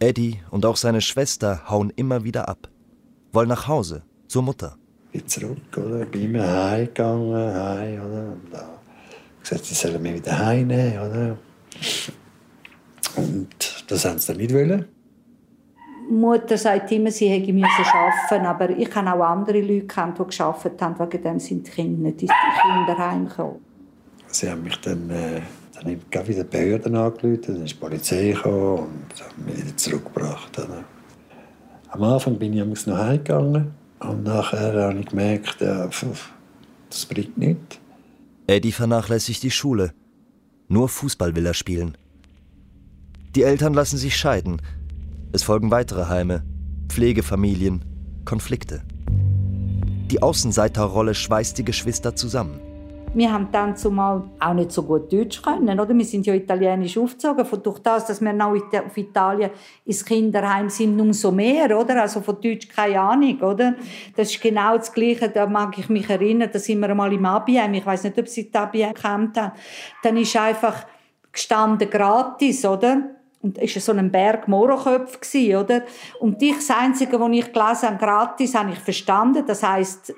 Eddie 0.00 0.40
und 0.50 0.64
auch 0.64 0.76
seine 0.76 1.00
Schwester 1.00 1.68
hauen 1.68 1.92
immer 1.96 2.22
wieder 2.24 2.48
ab. 2.48 2.68
Wollen 3.32 3.48
nach 3.48 3.66
Hause, 3.66 4.02
zur 4.28 4.42
Mutter. 4.42 4.76
Ich 5.10 5.20
bin 5.20 5.28
zurück, 5.28 5.76
oder? 5.76 6.04
bin 6.04 6.34
immer 6.34 6.70
heimgegangen, 6.70 7.54
heim, 7.54 8.00
oder? 8.00 8.32
Und 8.32 8.52
da 8.52 8.78
gesagt, 9.42 9.64
sie 9.64 9.74
sollen 9.74 10.00
mich 10.02 10.14
wieder 10.14 10.38
heimnehmen, 10.38 10.98
oder? 10.98 11.38
Und 13.16 13.84
das 13.88 14.04
haben 14.04 14.18
sie 14.18 14.28
dann 14.28 14.36
nicht 14.36 14.54
wollen. 14.54 14.86
Mutter 16.10 16.56
sagt 16.56 16.90
immer, 16.92 17.10
sie 17.10 17.28
hätte 17.28 17.52
arbeiten 17.52 18.46
aber 18.46 18.70
ich 18.70 18.94
habe 18.94 19.12
auch 19.12 19.26
andere 19.26 19.60
Leute 19.60 19.86
kennt, 19.86 20.18
die 20.18 20.36
gearbeitet 20.36 20.80
haben, 20.80 20.98
wegen 20.98 21.22
dem 21.22 21.38
sind 21.38 21.66
die 21.66 21.70
Kinder 21.70 22.02
nicht 22.08 22.22
ins 22.22 22.32
Kinderheim 22.62 23.28
gekommen. 23.28 23.60
Sie 24.28 24.50
haben 24.50 24.62
mich 24.62 24.76
dann, 24.80 25.10
äh, 25.10 25.40
dann 25.74 26.26
wieder 26.26 26.44
die 26.44 26.50
Behörden 26.50 26.96
angerufen, 26.96 27.42
dann 27.46 27.64
ist 27.64 27.72
die 27.72 27.78
Polizei 27.78 28.32
gekommen 28.32 29.06
und 29.10 29.22
hat 29.22 29.38
mich 29.38 29.56
wieder 29.58 29.76
zurückgebracht. 29.76 30.58
Oder? 30.58 30.84
Am 31.90 32.02
Anfang 32.02 32.38
bin 32.38 32.54
ich 32.54 32.86
noch 32.86 32.98
heimgegangen 32.98 33.72
und 34.00 34.24
nachher 34.24 34.74
habe 34.74 34.98
ich 35.00 35.06
gemerkt, 35.06 35.60
ja, 35.60 35.88
pf, 35.88 36.32
das 36.88 37.04
bringt 37.06 37.36
nichts. 37.36 37.78
Eddie 38.46 38.72
vernachlässigt 38.72 39.42
die 39.42 39.50
Schule. 39.50 39.92
Nur 40.68 40.88
Fußball 40.88 41.36
will 41.36 41.46
er 41.46 41.54
spielen. 41.54 41.96
Die 43.34 43.42
Eltern 43.42 43.74
lassen 43.74 43.98
sich 43.98 44.16
scheiden– 44.16 44.62
es 45.32 45.42
folgen 45.42 45.70
weitere 45.70 46.06
Heime, 46.06 46.42
Pflegefamilien, 46.88 47.84
Konflikte. 48.24 48.82
Die 50.10 50.22
Außenseiterrolle 50.22 51.14
schweißt 51.14 51.58
die 51.58 51.64
Geschwister 51.64 52.16
zusammen. 52.16 52.60
Wir 53.14 53.32
haben 53.32 53.48
dann 53.52 53.76
zumal 53.76 54.22
auch 54.38 54.54
nicht 54.54 54.70
so 54.70 54.82
gut 54.82 55.12
Deutsch 55.12 55.42
können, 55.42 55.80
oder? 55.80 55.94
Wir 55.94 56.04
sind 56.04 56.26
ja 56.26 56.34
italienisch 56.34 56.96
aufgezogen. 56.96 57.44
Von 57.44 57.62
durch 57.62 57.78
das, 57.78 58.06
dass 58.06 58.20
wir 58.20 58.32
noch 58.32 58.52
auf 58.52 58.96
Italien 58.96 59.50
ins 59.84 60.04
Kinderheim 60.04 60.68
sind, 60.68 61.00
umso 61.00 61.30
mehr, 61.30 61.78
oder? 61.78 62.02
Also 62.02 62.20
von 62.20 62.40
Deutsch 62.40 62.68
keine 62.68 63.00
Ahnung, 63.00 63.40
oder? 63.40 63.74
Das 64.14 64.30
ist 64.30 64.40
genau 64.40 64.76
das 64.76 64.92
Gleiche. 64.92 65.28
Da 65.30 65.46
mag 65.46 65.76
ich 65.78 65.88
mich 65.88 66.08
erinnern, 66.08 66.50
da 66.52 66.58
sind 66.58 66.80
wir 66.80 66.90
einmal 66.90 67.12
im 67.12 67.24
Abiem. 67.24 67.74
Ich 67.74 67.84
weiß 67.84 68.04
nicht, 68.04 68.18
ob 68.18 68.28
Sie 68.28 68.50
das 68.50 68.62
Abiem 68.62 68.92
gekannt 68.92 69.36
haben. 69.38 69.52
Dann 70.02 70.16
ist 70.16 70.36
einfach 70.36 70.86
gestanden 71.32 71.88
gratis, 71.88 72.64
oder? 72.64 73.17
Und 73.40 73.58
war 73.58 73.68
so 73.68 73.92
ein 73.92 74.10
Berg 74.10 74.48
Mohrenköpfe, 74.48 75.58
oder? 75.58 75.82
Und 76.18 76.42
ich, 76.42 76.56
das 76.56 76.70
Einzige, 76.70 77.20
was 77.20 77.30
ich 77.30 77.52
gelesen 77.52 77.88
habe, 77.88 77.98
gratis, 77.98 78.54
habe 78.54 78.72
ich 78.72 78.78
verstanden. 78.78 79.44
Das 79.46 79.62
heisst, 79.62 80.12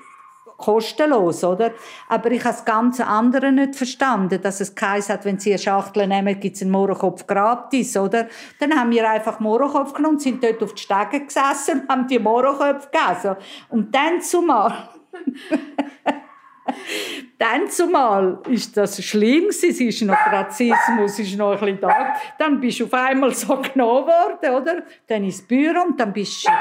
kostenlos, 0.61 1.43
oder? 1.43 1.71
Aber 2.07 2.31
ich 2.31 2.43
habe 2.45 2.55
das 2.55 2.63
ganze 2.63 3.05
andere 3.05 3.51
nicht 3.51 3.75
verstanden, 3.75 4.41
dass 4.41 4.61
es 4.61 4.75
geheißen 4.75 5.13
hat, 5.13 5.25
wenn 5.25 5.39
Sie 5.39 5.51
eine 5.51 5.59
Schachtel 5.59 6.07
nehmen, 6.07 6.39
gibt 6.39 6.55
es 6.55 6.61
einen 6.61 6.71
Mohrenkopf 6.71 7.27
gratis, 7.27 7.97
oder? 7.97 8.27
Dann 8.59 8.73
haben 8.79 8.91
wir 8.91 9.09
einfach 9.09 9.39
Mohrenkopf 9.39 9.93
genommen, 9.93 10.19
sind 10.19 10.43
dort 10.43 10.63
auf 10.63 10.73
die 10.73 10.81
Stege 10.83 11.25
gesessen 11.25 11.81
und 11.81 11.89
haben 11.89 12.07
die 12.07 12.19
Mohrenköpfe 12.19 12.89
gegessen. 12.91 13.35
Und 13.69 13.93
dann 13.93 14.21
zumal 14.21 14.89
dann 17.37 17.69
zumal 17.69 18.39
ist 18.49 18.75
das 18.77 19.03
schlimm 19.03 19.45
Es 19.49 19.63
ist 19.63 20.01
noch 20.03 20.15
Rassismus 20.15 21.19
ist 21.19 21.37
noch 21.37 21.53
ein 21.53 21.59
bisschen 21.59 21.81
da. 21.81 22.13
Dann 22.37 22.59
bist 22.59 22.79
du 22.79 22.85
auf 22.85 22.93
einmal 22.93 23.33
so 23.33 23.57
genommen 23.57 24.07
worden, 24.07 24.55
oder? 24.55 24.83
Dann 25.07 25.23
ins 25.23 25.41
Büro 25.41 25.81
und 25.87 25.99
dann 25.99 26.13
bist 26.13 26.45
du 26.45 26.51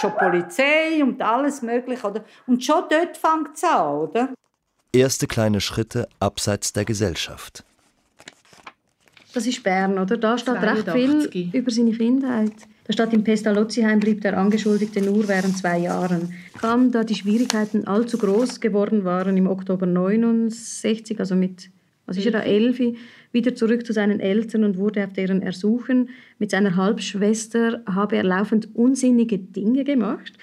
schon 0.00 0.12
Polizei 0.16 1.02
und 1.02 1.20
alles 1.22 1.62
mögliche, 1.62 2.06
oder? 2.06 2.24
Und 2.46 2.64
schon 2.64 2.84
dort 2.90 3.16
fängt 3.16 3.54
es 3.54 3.64
an, 3.64 3.94
oder? 3.94 4.28
Erste 4.92 5.26
kleine 5.26 5.60
Schritte 5.60 6.08
abseits 6.20 6.72
der 6.72 6.84
Gesellschaft. 6.84 7.64
Das 9.34 9.46
ist 9.46 9.62
Bern, 9.62 9.98
oder? 9.98 10.16
Da 10.16 10.38
steht 10.38 10.54
82. 10.54 10.86
recht 10.86 11.32
viel 11.32 11.50
über 11.52 11.70
seine 11.70 11.92
Kindheit. 11.92 12.54
Da 12.84 12.92
steht 12.92 13.14
im 13.14 13.24
Pestalozzi-Heim 13.24 13.98
blieb 13.98 14.20
der 14.20 14.36
Angeschuldigte 14.36 15.00
nur 15.00 15.26
während 15.26 15.56
zwei 15.56 15.78
Jahren. 15.78 16.34
Kam, 16.60 16.92
da 16.92 17.02
die 17.02 17.14
Schwierigkeiten 17.14 17.86
allzu 17.86 18.18
groß 18.18 18.60
geworden 18.60 19.04
waren, 19.04 19.38
im 19.38 19.46
Oktober 19.46 19.86
69, 19.86 21.18
also 21.18 21.34
mit, 21.34 21.70
was 22.04 22.18
ist 22.18 22.26
er 22.26 22.32
da, 22.32 22.40
elf, 22.40 22.78
wieder 23.32 23.54
zurück 23.54 23.86
zu 23.86 23.94
seinen 23.94 24.20
Eltern 24.20 24.64
und 24.64 24.76
wurde 24.76 25.02
auf 25.02 25.14
deren 25.14 25.40
Ersuchen 25.40 26.10
mit 26.38 26.50
seiner 26.50 26.76
Halbschwester, 26.76 27.82
habe 27.86 28.16
er 28.16 28.22
laufend 28.22 28.74
unsinnige 28.74 29.38
Dinge 29.38 29.84
gemacht. 29.84 30.34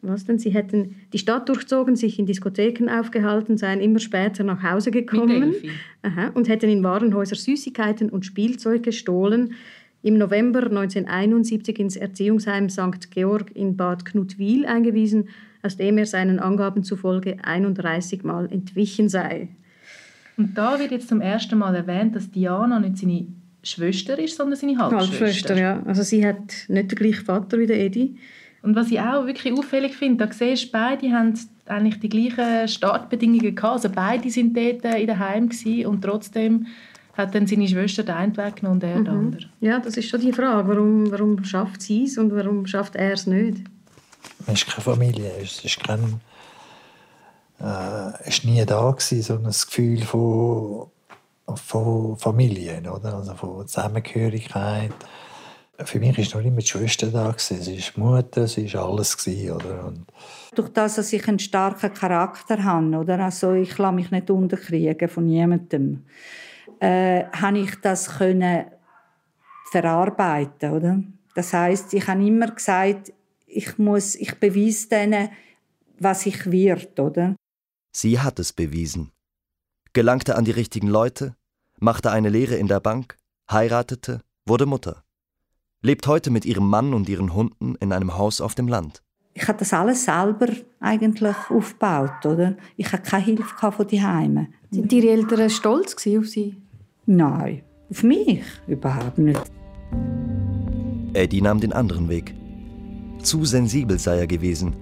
Was 0.00 0.24
denn? 0.24 0.38
Sie 0.38 0.50
hätten 0.50 0.94
die 1.12 1.18
Stadt 1.18 1.48
durchzogen, 1.48 1.96
sich 1.96 2.20
in 2.20 2.26
Diskotheken 2.26 2.88
aufgehalten, 2.88 3.56
seien 3.56 3.80
immer 3.80 3.98
später 3.98 4.44
nach 4.44 4.62
Hause 4.62 4.92
gekommen 4.92 5.56
Aha, 6.02 6.28
und 6.34 6.48
hätten 6.48 6.70
in 6.70 6.84
Warenhäuser 6.84 7.34
Süßigkeiten 7.34 8.08
und 8.08 8.24
Spielzeug 8.24 8.84
gestohlen 8.84 9.54
im 10.02 10.18
November 10.18 10.60
1971 10.60 11.78
ins 11.78 11.96
Erziehungsheim 11.96 12.68
St. 12.68 13.10
Georg 13.10 13.54
in 13.54 13.76
Bad 13.76 14.04
Knutwil 14.04 14.66
eingewiesen, 14.66 15.28
aus 15.62 15.76
dem 15.76 15.98
er 15.98 16.06
seinen 16.06 16.38
Angaben 16.38 16.84
zufolge 16.84 17.36
31 17.42 18.22
Mal 18.22 18.50
entwichen 18.52 19.08
sei. 19.08 19.48
Und 20.36 20.56
da 20.56 20.78
wird 20.78 20.92
jetzt 20.92 21.08
zum 21.08 21.20
ersten 21.20 21.58
Mal 21.58 21.74
erwähnt, 21.74 22.14
dass 22.14 22.30
Diana 22.30 22.78
nicht 22.78 22.98
seine 22.98 23.26
Schwester 23.64 24.18
ist, 24.18 24.36
sondern 24.36 24.56
seine 24.56 24.78
Halbschwester. 24.78 25.24
Halbschwester, 25.24 25.58
ja. 25.58 25.82
Also 25.84 26.02
sie 26.02 26.24
hat 26.24 26.54
nicht 26.68 26.92
den 26.92 26.96
gleichen 26.96 27.24
Vater 27.24 27.58
wie 27.58 27.66
der 27.66 27.80
Eddie. 27.80 28.16
Und 28.62 28.76
was 28.76 28.90
ich 28.90 29.00
auch 29.00 29.26
wirklich 29.26 29.52
auffällig 29.52 29.96
finde, 29.96 30.26
da 30.26 30.32
siehst 30.32 30.66
du, 30.66 30.72
beide 30.72 31.10
haben 31.12 31.34
eigentlich 31.66 32.00
die 32.00 32.08
gleichen 32.08 32.68
Startbedingungen 32.68 33.54
gehabt. 33.54 33.84
Also 33.84 33.88
beide 33.88 34.30
sind 34.30 34.56
dort 34.56 34.84
in 34.84 35.06
der 35.06 35.18
Heim 35.18 35.50
und 35.86 36.02
trotzdem 36.02 36.66
hat 37.18 37.34
dann 37.34 37.46
seine 37.46 37.66
Schwester 37.66 38.04
den 38.04 38.14
einen 38.14 38.36
weggenommen 38.36 38.80
und 38.80 38.84
er 38.84 38.98
mhm. 38.98 39.04
den 39.04 39.14
anderen. 39.14 39.50
Ja, 39.60 39.80
das 39.80 39.96
ist 39.96 40.08
schon 40.08 40.20
die 40.20 40.32
Frage. 40.32 40.68
Warum, 40.68 41.10
warum 41.10 41.44
schafft 41.44 41.82
sie 41.82 42.04
es 42.04 42.16
und 42.16 42.34
warum 42.34 42.66
schafft 42.66 42.94
er 42.94 43.12
es 43.12 43.26
nicht? 43.26 43.58
Es 44.46 44.62
ist 44.62 44.66
keine 44.68 44.82
Familie, 44.82 45.32
es 45.42 45.64
ist, 45.64 45.80
kein, 45.82 46.20
äh, 47.60 48.28
ist 48.28 48.44
nie 48.44 48.64
da 48.64 48.90
gewesen, 48.90 49.22
so 49.22 49.34
ein 49.34 49.44
Gefühl 49.44 50.00
von, 50.02 50.86
von 51.56 52.16
Familie, 52.16 52.80
oder? 52.90 53.14
Also 53.14 53.34
von 53.34 53.66
Zusammengehörigkeit. 53.66 54.94
Für 55.84 56.00
mich 56.00 56.18
war 56.18 56.40
noch 56.40 56.46
immer 56.46 56.60
die 56.60 56.66
Schwester 56.66 57.08
da. 57.08 57.30
Gewesen. 57.30 57.62
Sie 57.62 57.76
ist 57.76 57.96
Mutter, 57.98 58.46
sie 58.46 58.72
war 58.74 58.88
alles. 58.88 59.16
Gewesen, 59.16 59.52
oder? 59.52 59.86
Und 59.86 60.06
Durch 60.54 60.68
das, 60.70 60.96
dass 60.96 61.12
ich 61.12 61.26
einen 61.28 61.38
starken 61.38 61.94
Charakter 61.94 62.62
habe, 62.62 62.96
oder? 62.96 63.18
Also 63.20 63.54
ich 63.54 63.76
lasse 63.76 63.94
mich 63.94 64.10
nicht 64.10 64.30
unterkriegen 64.30 65.08
von 65.08 65.26
niemandem 65.26 66.04
äh, 66.80 67.24
habe 67.32 67.58
ich 67.58 67.74
das 67.76 68.18
können 68.18 68.66
verarbeiten, 69.70 70.72
oder? 70.72 71.02
Das 71.34 71.52
heißt, 71.52 71.94
ich 71.94 72.06
habe 72.08 72.26
immer 72.26 72.50
gesagt, 72.50 73.12
ich 73.46 73.78
muss, 73.78 74.14
ich 74.14 74.34
beweise 74.38 74.88
denen, 74.88 75.30
was 75.98 76.26
ich 76.26 76.50
wird, 76.50 76.98
oder? 76.98 77.36
Sie 77.92 78.20
hat 78.20 78.38
es 78.38 78.52
bewiesen. 78.52 79.12
Gelangte 79.92 80.36
an 80.36 80.44
die 80.44 80.50
richtigen 80.52 80.88
Leute, 80.88 81.34
machte 81.80 82.10
eine 82.10 82.28
Lehre 82.28 82.56
in 82.56 82.68
der 82.68 82.80
Bank, 82.80 83.16
heiratete, 83.50 84.20
wurde 84.46 84.66
Mutter. 84.66 85.04
Lebt 85.80 86.06
heute 86.06 86.30
mit 86.30 86.44
ihrem 86.44 86.68
Mann 86.68 86.92
und 86.92 87.08
ihren 87.08 87.34
Hunden 87.34 87.76
in 87.76 87.92
einem 87.92 88.16
Haus 88.16 88.40
auf 88.40 88.54
dem 88.54 88.68
Land. 88.68 89.02
Ich 89.40 89.46
habe 89.46 89.60
das 89.60 89.72
alles 89.72 90.04
selber 90.04 90.48
eigentlich 90.80 91.36
aufgebaut, 91.48 92.26
oder? 92.26 92.56
Ich 92.76 92.92
hatte 92.92 93.08
keine 93.08 93.24
Hilfe 93.24 93.70
von 93.70 93.86
die 93.86 94.02
Heime. 94.02 94.48
Sind 94.72 94.92
Ihre 94.92 95.10
Eltern 95.10 95.48
stolz 95.48 95.94
auf 95.94 96.26
Sie? 96.26 96.56
Nein, 97.06 97.62
auf 97.88 98.02
mich 98.02 98.42
überhaupt 98.66 99.16
nicht. 99.18 99.40
Eddie 101.12 101.40
nahm 101.40 101.60
den 101.60 101.72
anderen 101.72 102.08
Weg. 102.08 102.34
Zu 103.22 103.44
sensibel 103.44 104.00
sei 104.00 104.18
er 104.18 104.26
gewesen, 104.26 104.74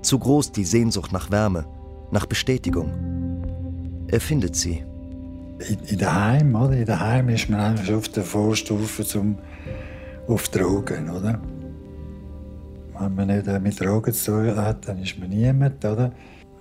zu 0.00 0.20
groß 0.20 0.52
die 0.52 0.64
Sehnsucht 0.64 1.10
nach 1.10 1.32
Wärme, 1.32 1.66
nach 2.12 2.26
Bestätigung. 2.26 2.92
Er 4.06 4.20
findet 4.20 4.54
sie. 4.54 4.84
In, 5.68 5.78
in 5.88 5.98
der 5.98 6.14
Heim, 6.14 6.54
oder? 6.54 6.76
In 6.76 6.86
der 6.86 7.00
Heim 7.00 7.30
ist 7.30 7.50
man 7.50 7.58
eigentlich 7.58 7.92
auf 7.92 8.08
der 8.08 8.22
Vorstufe 8.22 9.04
zum 9.04 9.38
auf 10.28 10.48
Drogen, 10.50 11.10
oder? 11.10 11.40
Wenn 12.98 13.14
man 13.14 13.28
nicht 13.28 13.46
mit 13.60 13.80
Drogen 13.80 14.12
zu 14.12 14.30
tun 14.32 14.56
hat, 14.56 14.88
dann 14.88 15.02
ist 15.02 15.18
man 15.18 15.28
niemand, 15.28 15.84
oder? 15.84 16.12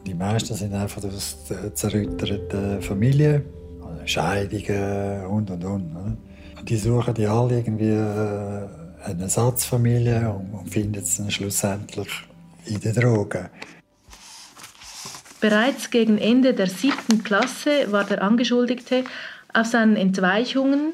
Die 0.06 0.14
meisten 0.14 0.54
sind 0.56 0.74
einfach 0.74 1.04
aus 1.04 1.38
zerrütterten 1.74 2.82
Familien 2.82 3.44
Scheidungen 4.06 5.26
und 5.26 5.50
und 5.50 5.64
und. 5.64 6.18
Die 6.64 6.78
suchen 6.78 7.14
die 7.14 7.26
alle 7.26 7.58
irgendwie 7.58 7.90
äh, 7.90 8.68
eine 9.06 9.24
Ersatzfamilie 9.24 10.30
und 10.30 10.70
finden 10.70 11.04
dann 11.18 11.32
schlussendlich 11.32 12.10
in 12.66 12.80
den 12.80 12.94
Drogen. 12.94 13.50
Bereits 15.42 15.90
gegen 15.90 16.18
Ende 16.18 16.54
der 16.54 16.68
siebten 16.68 17.24
Klasse 17.24 17.92
war 17.92 18.06
der 18.06 18.22
Angeschuldigte 18.22 19.04
auf 19.54 19.68
seinen 19.68 19.98
Entweichungen, 19.98 20.94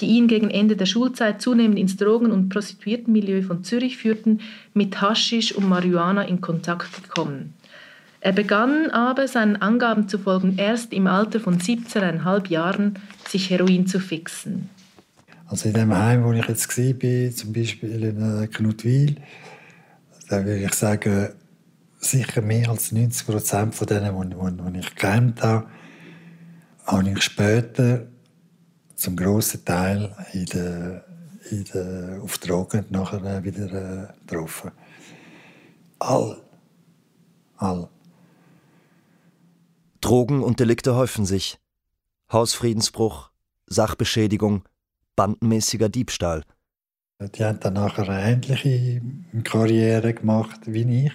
die 0.00 0.06
ihn 0.06 0.28
gegen 0.28 0.50
Ende 0.50 0.76
der 0.76 0.86
Schulzeit 0.86 1.40
zunehmend 1.40 1.78
ins 1.78 1.96
Drogen- 1.96 2.32
und 2.32 2.48
Prostituiertenmilieu 2.48 3.42
von 3.42 3.64
Zürich 3.64 3.96
führten, 3.96 4.40
mit 4.74 5.00
Haschisch 5.00 5.52
und 5.52 5.68
Marihuana 5.68 6.22
in 6.22 6.40
Kontakt 6.40 7.02
gekommen. 7.02 7.54
Er 8.20 8.32
begann 8.32 8.90
aber, 8.90 9.28
seinen 9.28 9.56
Angaben 9.56 10.08
zu 10.08 10.18
folgen, 10.18 10.56
erst 10.58 10.92
im 10.92 11.06
Alter 11.06 11.38
von 11.38 11.58
17,5 11.58 12.48
Jahren 12.48 12.98
sich 13.28 13.50
Heroin 13.50 13.86
zu 13.86 14.00
fixen. 14.00 14.68
Also 15.48 15.68
in 15.68 15.74
dem 15.74 15.96
Heim, 15.96 16.24
wo 16.24 16.32
ich 16.32 16.46
jetzt 16.46 16.76
war, 16.76 17.30
zum 17.30 17.52
Beispiel 17.52 18.02
in 18.02 18.50
Knutwil, 18.50 19.16
da 20.28 20.44
würde 20.44 20.64
ich 20.64 20.74
sagen, 20.74 21.28
sicher 21.98 22.42
mehr 22.42 22.68
als 22.70 22.90
90 22.90 23.26
Prozent 23.26 23.74
von 23.74 23.86
denen, 23.86 24.72
die 24.72 24.78
ich 24.80 24.94
kennt 24.96 25.42
habe, 25.42 25.66
habe 26.84 27.10
ich 27.10 27.22
später 27.22 28.06
zum 28.96 29.16
grossen 29.16 29.64
Teil 29.64 30.14
in 30.32 30.46
der, 30.46 31.04
in 31.50 31.64
der, 31.64 32.20
auf 32.22 32.38
Drogen 32.38 32.86
nachher 32.90 33.44
wieder 33.44 33.72
äh, 33.72 34.08
getroffen. 34.26 34.72
All. 35.98 36.42
All. 37.58 37.88
Drogen 40.00 40.42
und 40.42 40.60
Delikte 40.60 40.94
häufen 40.94 41.24
sich. 41.26 41.58
Hausfriedensbruch, 42.32 43.30
Sachbeschädigung, 43.66 44.62
bandenmäßiger 45.14 45.88
Diebstahl. 45.88 46.42
Die 47.20 47.44
haben 47.44 47.60
dann 47.60 47.74
nachher 47.74 48.08
eine 48.08 48.32
ähnliche 48.32 49.00
Karriere 49.42 50.12
gemacht 50.12 50.60
wie 50.66 51.06
ich. 51.06 51.12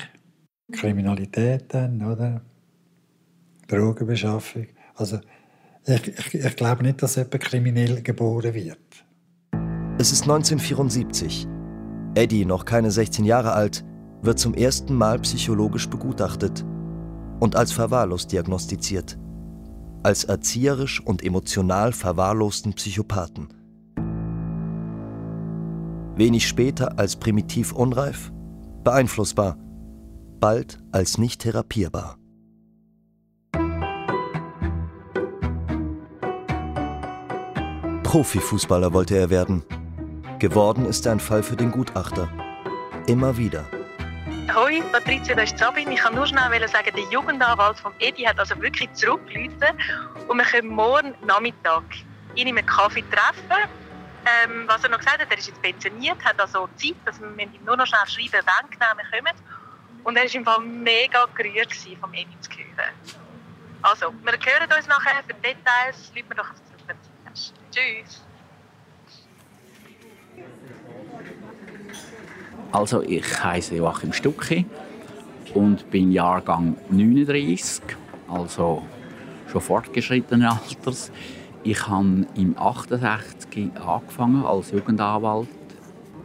Kriminalität 0.72 1.66
dann, 1.74 2.04
oder? 2.06 2.42
Drogenbeschaffung. 3.68 4.68
Also 4.96 5.20
ich, 5.86 6.08
ich, 6.08 6.36
ich 6.36 6.56
glaube 6.56 6.84
nicht, 6.84 7.02
dass 7.02 7.16
jemand 7.16 7.40
kriminell 7.40 8.02
geboren 8.02 8.54
wird. 8.54 8.78
Es 9.98 10.12
ist 10.12 10.24
1974. 10.24 11.48
Eddie, 12.16 12.46
noch 12.46 12.66
keine 12.66 12.92
16 12.92 13.26
Jahre 13.26 13.54
alt, 13.54 13.86
wird 14.22 14.40
zum 14.40 14.54
ersten 14.54 14.96
Mal 14.96 15.20
psychologisch 15.20 15.90
begutachtet 15.90 16.66
und 17.40 17.56
als 17.56 17.72
verwahrlost 17.72 18.32
diagnostiziert. 18.32 19.18
als 20.04 20.24
erzieherisch 20.24 21.02
und 21.06 21.24
emotional 21.24 21.94
verwahrlosten 21.94 22.74
Psychopathen. 22.74 23.50
Wenig 26.16 26.48
später 26.48 26.98
als 27.00 27.16
primitiv 27.16 27.72
unreif, 27.72 28.32
beeinflussbar, 28.84 29.58
bald 30.40 30.80
als 30.92 31.18
nicht 31.18 31.42
therapierbar. 31.42 32.18
Profifußballer 38.12 38.92
wollte 38.92 39.16
er 39.16 39.30
werden. 39.30 39.64
Geworden 40.38 40.86
ist 40.86 41.08
ein 41.08 41.22
Fall 41.22 41.42
für 41.42 41.56
den 41.56 41.72
Gutachter. 41.72 42.28
Immer 43.08 43.38
wieder. 43.38 43.64
Hoi, 44.54 44.82
Patricia, 44.92 45.34
das 45.34 45.54
ist 45.54 45.58
Sabine. 45.58 45.94
Ich 45.94 46.02
kann 46.02 46.16
nur 46.16 46.28
schnell 46.28 46.68
sagen, 46.68 46.92
der 46.94 47.06
Jugendanwalt 47.10 47.80
von 47.80 47.94
Edi 48.00 48.24
hat 48.24 48.38
also 48.38 48.62
wirklich 48.62 48.92
zurückgerufen 48.96 49.78
und 50.28 50.38
wir 50.38 50.44
können 50.44 50.68
morgen 50.68 51.16
Nachmittag 51.26 51.84
ihn 52.36 52.48
in 52.48 52.58
einem 52.58 52.66
Kaffee 52.66 53.06
treffen. 53.10 53.70
Ähm, 54.44 54.66
was 54.68 54.84
er 54.84 54.90
noch 54.90 54.98
gesagt 54.98 55.22
hat, 55.22 55.32
er 55.32 55.38
ist 55.38 55.48
jetzt 55.48 55.62
pensioniert, 55.62 56.22
hat 56.26 56.38
also 56.38 56.68
Zeit, 56.76 56.98
dass 57.06 57.18
wir 57.22 57.30
ihm 57.30 57.64
nur 57.66 57.78
noch 57.78 57.88
schnell 57.88 58.06
schreiben, 58.08 58.46
wann 58.46 58.70
genau 58.72 58.88
wir 58.98 59.06
kommen. 59.10 59.38
Und 60.04 60.18
er 60.18 60.26
war 60.26 60.36
im 60.36 60.44
Fall 60.44 60.60
mega 60.60 61.28
gerührt 61.34 61.74
vom 62.02 62.14
Edi 62.14 62.38
zu 62.42 62.52
hören. 62.52 62.92
Also, 63.84 64.14
wir 64.22 64.34
hören 64.34 64.78
uns 64.78 64.88
nachher 64.88 65.24
für 65.26 65.34
Details. 65.36 66.12
Leute 66.14 66.28
mir 66.28 66.36
doch 66.36 66.50
Tschüss. 67.72 68.22
Also 72.72 73.02
ich 73.02 73.44
heiße 73.44 73.76
Joachim 73.76 74.14
Stucki 74.14 74.66
und 75.54 75.90
bin 75.92 76.12
Jahrgang 76.12 76.78
39, 76.90 77.84
also 78.30 78.84
schon 79.52 79.62
fortgeschrittenen 79.62 80.48
Alters. 80.48 81.12
Ich 81.64 81.88
habe 81.88 82.26
im 82.36 82.58
68 82.58 83.72
angefangen 83.86 84.46
als 84.46 84.72
Jugendanwalt. 84.72 85.50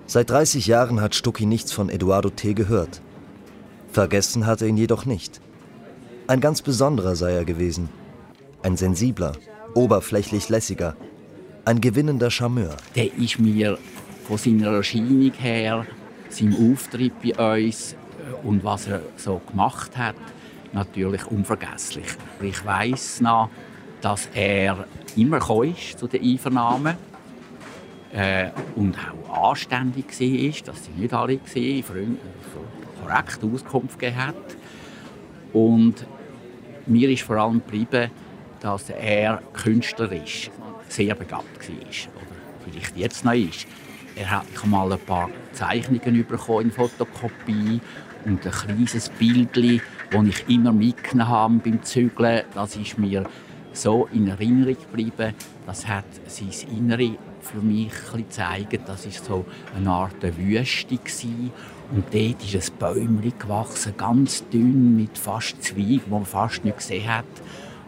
Seit 0.07 0.31
30 0.31 0.67
Jahren 0.67 1.01
hat 1.01 1.15
Stucki 1.15 1.47
nichts 1.47 1.73
von 1.73 1.89
Eduardo 1.89 2.31
T. 2.31 2.55
gehört. 2.55 3.01
Vergessen 3.91 4.47
hat 4.47 4.63
er 4.63 4.69
ihn 4.69 4.77
jedoch 4.77 5.05
nicht. 5.05 5.41
Ein 6.29 6.41
ganz 6.41 6.63
besonderer 6.63 7.17
sei 7.17 7.33
er 7.33 7.45
gewesen. 7.45 7.89
Ein 8.63 8.77
sensibler, 8.77 9.33
oberflächlich 9.75 10.49
lässiger, 10.49 10.97
ein 11.67 11.81
gewinnender 11.81 12.31
Charmeur. 12.31 12.77
Der 12.95 13.13
ist 13.15 13.41
mir 13.41 13.77
von 14.27 14.39
seiner 14.39 14.69
Erscheinung 14.69 15.33
her, 15.33 15.85
seinem 16.29 16.73
Auftritt 16.73 17.13
bei 17.21 17.65
uns 17.67 17.93
äh, 17.93 18.47
und 18.47 18.63
was 18.63 18.87
er 18.87 19.03
so 19.17 19.41
gemacht 19.51 19.97
hat, 19.97 20.15
natürlich 20.73 21.27
unvergesslich. 21.27 22.07
Ich 22.41 22.65
weiß 22.65 23.21
noch, 23.23 23.51
dass 24.01 24.29
er 24.33 24.87
immer 25.17 25.65
ist 25.65 25.99
zu 25.99 26.07
den 26.07 26.23
Einvernahmen 26.23 26.97
äh, 28.13 28.51
und 28.77 28.97
auch 29.29 29.51
anständig 29.51 30.07
war, 30.09 30.73
dass 30.73 30.85
sie 30.85 30.93
nicht 30.97 31.13
alle 31.13 31.41
waren, 31.41 32.19
korrekt 33.03 33.41
Auskunft 33.43 33.99
gegeben 33.99 34.25
hat. 34.25 34.57
Und 35.53 36.07
mir 36.87 37.11
ist 37.11 37.23
vor 37.23 37.37
allem 37.37 37.61
geblieben, 37.65 38.11
dass 38.61 38.89
er 38.91 39.43
Künstler 39.53 40.13
ist 40.13 40.51
sehr 40.89 41.15
begabt 41.15 41.69
war 41.69 41.77
oder 41.77 42.37
vielleicht 42.65 42.97
jetzt 42.97 43.25
noch 43.25 43.33
ist. 43.33 43.67
Er 44.15 44.31
hat 44.31 44.47
mal 44.67 44.93
ein 44.93 44.99
paar 45.01 45.29
Zeichnungen 45.53 46.27
bekommen 46.27 46.67
in 46.67 46.71
Fotokopie 46.71 47.81
und 48.25 48.45
ein 48.47 48.53
kleines 48.53 49.11
Bild, 49.11 49.51
das 49.55 50.27
ich 50.27 50.49
immer 50.49 50.73
mitgenommen 50.73 51.29
habe 51.29 51.55
beim 51.57 51.83
Zügeln. 51.83 52.43
Das 52.55 52.77
ist 52.77 52.99
mir 52.99 53.25
so 53.73 54.09
in 54.13 54.29
Erinnerung 54.29 54.77
geblieben. 54.77 55.35
Das 55.67 55.87
hat 55.87 56.07
sein 56.27 56.51
Innere 56.77 57.19
für 57.41 57.59
mich 57.59 57.93
gezeigt. 58.13 58.81
Das 58.87 59.05
ist 59.07 59.25
so 59.25 59.45
eine 59.77 59.91
Art 59.91 60.23
Wüste 60.23 60.99
und 61.93 62.05
dort 62.13 62.55
ist 62.55 62.73
ein 62.73 62.79
Bäumchen 62.79 63.39
gewachsen, 63.39 63.95
ganz 63.97 64.49
dünn 64.49 64.97
mit 64.97 65.17
fast 65.17 65.63
Zweigen, 65.63 66.03
die 66.07 66.11
man 66.11 66.25
fast 66.25 66.65
nicht 66.65 66.79
gesehen 66.79 67.09
hat. 67.09 67.25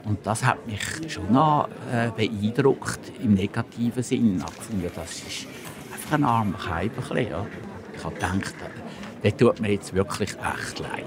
Und 0.09 0.27
das 0.27 0.43
hat 0.43 0.67
mich 0.67 1.13
schon 1.13 1.31
noch 1.31 1.69
äh, 1.93 2.11
beeindruckt, 2.17 3.13
im 3.23 3.35
negativen 3.35 4.03
Sinn. 4.03 4.43
Ich 4.83 4.93
das 4.95 5.11
ist 5.17 5.47
einfach 5.93 6.13
ein 6.13 6.25
armer 6.25 6.57
Kaiber. 6.57 7.21
Ja. 7.21 7.47
Ich 7.95 8.03
habe 8.03 8.15
gedacht, 8.15 8.55
äh, 8.65 9.23
der 9.23 9.37
tut 9.37 9.61
mir 9.61 9.73
jetzt 9.73 9.93
wirklich 9.93 10.31
echt 10.31 10.79
leid. 10.79 11.05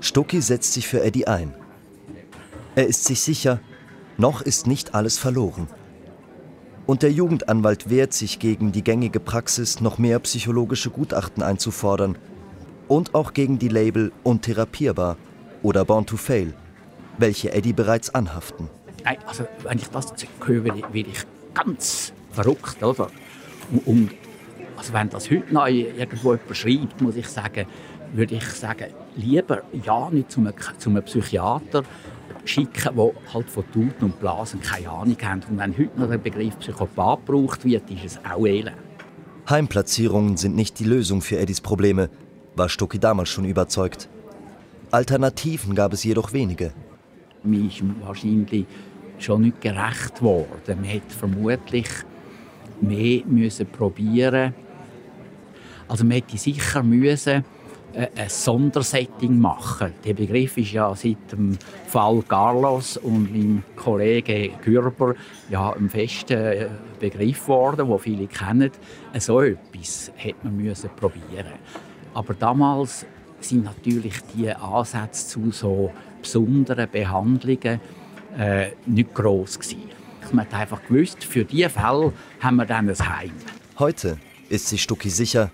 Stucki 0.00 0.42
setzt 0.42 0.74
sich 0.74 0.86
für 0.86 1.02
Eddie 1.02 1.26
ein. 1.26 1.54
Er 2.74 2.86
ist 2.86 3.04
sich 3.04 3.22
sicher, 3.22 3.58
noch 4.18 4.42
ist 4.42 4.66
nicht 4.66 4.94
alles 4.94 5.18
verloren. 5.18 5.68
Und 6.84 7.02
der 7.02 7.12
Jugendanwalt 7.12 7.88
wehrt 7.88 8.12
sich 8.12 8.38
gegen 8.38 8.70
die 8.72 8.84
gängige 8.84 9.20
Praxis, 9.20 9.80
noch 9.80 9.96
mehr 9.96 10.18
psychologische 10.18 10.90
Gutachten 10.90 11.42
einzufordern. 11.42 12.18
Und 12.86 13.14
auch 13.14 13.32
gegen 13.32 13.58
die 13.58 13.68
Label 13.68 14.12
untherapierbar 14.24 15.16
oder 15.62 15.86
Born 15.86 16.04
to 16.04 16.18
Fail 16.18 16.52
welche 17.18 17.52
Eddie 17.52 17.72
bereits 17.72 18.14
anhaften. 18.14 18.68
Also, 19.26 19.46
wenn 19.64 19.78
ich 19.78 19.88
das 19.88 20.12
höre, 20.44 20.64
werde 20.64 21.10
ich 21.10 21.24
ganz 21.54 22.12
verrückt. 22.30 22.82
Oder? 22.82 23.08
Und 23.84 24.10
also 24.76 24.92
wenn 24.92 25.08
das 25.10 25.30
heute 25.30 25.52
noch 25.52 25.66
irgendwo 25.66 26.34
jemand 26.34 26.56
schreibt, 26.56 27.00
muss 27.00 27.16
ich 27.16 27.28
sagen, 27.28 27.66
würde 28.12 28.34
ich 28.34 28.44
sagen, 28.44 28.86
lieber 29.16 29.62
ja 29.84 30.10
nicht 30.10 30.30
zu 30.30 30.40
einem, 30.40 30.54
zu 30.78 30.90
einem 30.90 31.02
Psychiater 31.04 31.82
schicken, 32.44 32.96
der 32.96 33.12
halt 33.32 33.48
von 33.48 33.64
Tuten 33.72 34.04
und 34.04 34.20
Blasen 34.20 34.60
keine 34.60 34.90
Ahnung 34.90 35.16
hat. 35.22 35.48
Und 35.48 35.58
wenn 35.58 35.76
heute 35.76 36.00
noch 36.00 36.08
der 36.08 36.18
Begriff 36.18 36.58
Psychopath 36.58 37.24
gebraucht 37.26 37.64
wird, 37.64 37.88
ist 37.90 38.04
es 38.04 38.20
auch 38.24 38.44
elend. 38.46 38.76
Heimplatzierungen 39.48 40.36
sind 40.36 40.54
nicht 40.56 40.78
die 40.78 40.84
Lösung 40.84 41.20
für 41.20 41.38
Eddies 41.38 41.60
Probleme, 41.60 42.10
war 42.56 42.68
Stucki 42.68 42.98
damals 42.98 43.28
schon 43.28 43.44
überzeugt. 43.44 44.08
Alternativen 44.90 45.74
gab 45.74 45.92
es 45.92 46.04
jedoch 46.04 46.32
wenige. 46.32 46.72
Man 47.44 47.68
ist 47.68 47.82
wahrscheinlich 48.00 48.66
schon 49.18 49.42
nicht 49.42 49.60
gerecht 49.60 50.16
geworden. 50.16 50.48
Man 50.66 50.84
hätte 50.84 51.14
vermutlich 51.14 51.88
mehr 52.80 53.22
müssen 53.26 53.66
probieren. 53.66 54.54
Also 55.88 56.04
man 56.04 56.12
hätte 56.12 56.36
sicher 56.36 56.82
müssen 56.82 57.44
äh, 57.94 58.08
ein 58.16 58.28
Sondersetting 58.28 59.38
machen. 59.38 59.92
Der 60.04 60.14
Begriff 60.14 60.56
ist 60.56 60.72
ja 60.72 60.94
seit 60.94 61.32
dem 61.32 61.58
Fall 61.86 62.22
Carlos 62.26 62.96
und 62.96 63.32
meinem 63.32 63.62
Kollegen 63.76 64.52
Gürber 64.62 65.14
ja 65.50 65.72
ein 65.72 65.90
fester 65.90 66.70
Begriff 66.98 67.42
geworden, 67.42 67.88
den 67.88 67.98
viele 67.98 68.26
kennen. 68.26 68.70
So 69.18 69.40
etwas 69.40 70.10
hätte 70.16 70.38
man 70.44 70.56
müssen 70.56 70.90
probieren. 70.96 71.52
Aber 72.14 72.34
damals 72.34 73.06
sind 73.40 73.64
natürlich 73.64 74.14
die 74.34 74.50
Ansätze 74.50 75.28
zu 75.28 75.50
so 75.50 75.90
besonderen 76.22 76.88
Behandlungen 76.90 77.80
äh, 78.38 78.70
nicht 78.86 79.14
gross 79.14 79.58
gewesen. 79.58 79.90
Man 80.32 80.46
hat 80.46 80.54
einfach 80.54 80.82
gewusst, 80.84 81.24
für 81.24 81.44
diese 81.44 81.68
Fälle 81.68 82.12
haben 82.40 82.56
wir 82.56 82.64
dann 82.64 82.88
ein 82.88 82.98
Heim. 82.98 83.32
Heute 83.78 84.18
ist 84.48 84.68
sich 84.68 84.82
Stucki 84.82 85.10
sicher, 85.10 85.50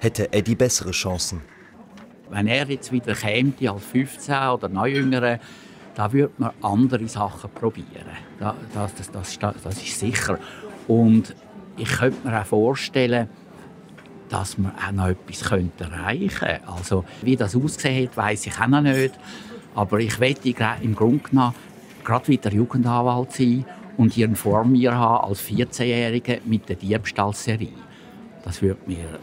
hätte 0.00 0.32
Eddie 0.32 0.56
bessere 0.56 0.90
Chancen. 0.90 1.42
Wenn 2.28 2.48
er 2.48 2.66
jetzt 2.68 2.90
wieder 2.90 3.14
käme 3.14 3.52
als 3.70 3.84
15 3.84 4.34
oder 4.34 4.68
noch 4.68 4.86
jüngere, 4.86 5.38
da 5.94 6.12
würde 6.12 6.32
man 6.38 6.50
andere 6.60 7.06
Sachen 7.08 7.50
probieren. 7.50 7.86
Das, 8.38 8.94
das, 8.94 9.10
das, 9.10 9.38
das, 9.38 9.82
ist 9.82 9.98
sicher. 9.98 10.38
Und 10.88 11.34
ich 11.76 11.88
könnte 11.88 12.26
mir 12.26 12.40
auch 12.40 12.46
vorstellen, 12.46 13.28
dass 14.28 14.58
man 14.58 14.72
auch 14.76 14.92
noch 14.92 15.08
etwas 15.08 15.42
erreichen 15.42 16.28
könnte. 16.28 16.60
Also, 16.66 17.04
wie 17.22 17.36
das 17.36 17.54
ausgesehen 17.54 18.08
hat, 18.08 18.16
weiß 18.16 18.46
ich 18.46 18.60
auch 18.60 18.66
noch 18.66 18.80
nicht. 18.80 19.14
Aber 19.76 20.00
ich 20.00 20.18
wette 20.18 20.54
im 20.80 20.96
Grunde 20.96 21.28
genommen 21.28 21.54
gerade 22.02 22.28
wieder 22.28 22.50
Jugendanwalt 22.50 23.32
sein 23.32 23.66
und 23.98 24.16
ihren 24.16 24.34
vor 24.34 24.64
mir 24.64 24.94
haben 24.94 25.28
als 25.28 25.42
14-Jährige 25.42 26.40
mit 26.46 26.66
der 26.68 26.76
Diebstahlserie. 26.76 27.72
Das 28.42 28.62
würde 28.62 28.80
mir 28.86 29.18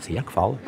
sehr 0.00 0.22
gefallen. 0.22 0.58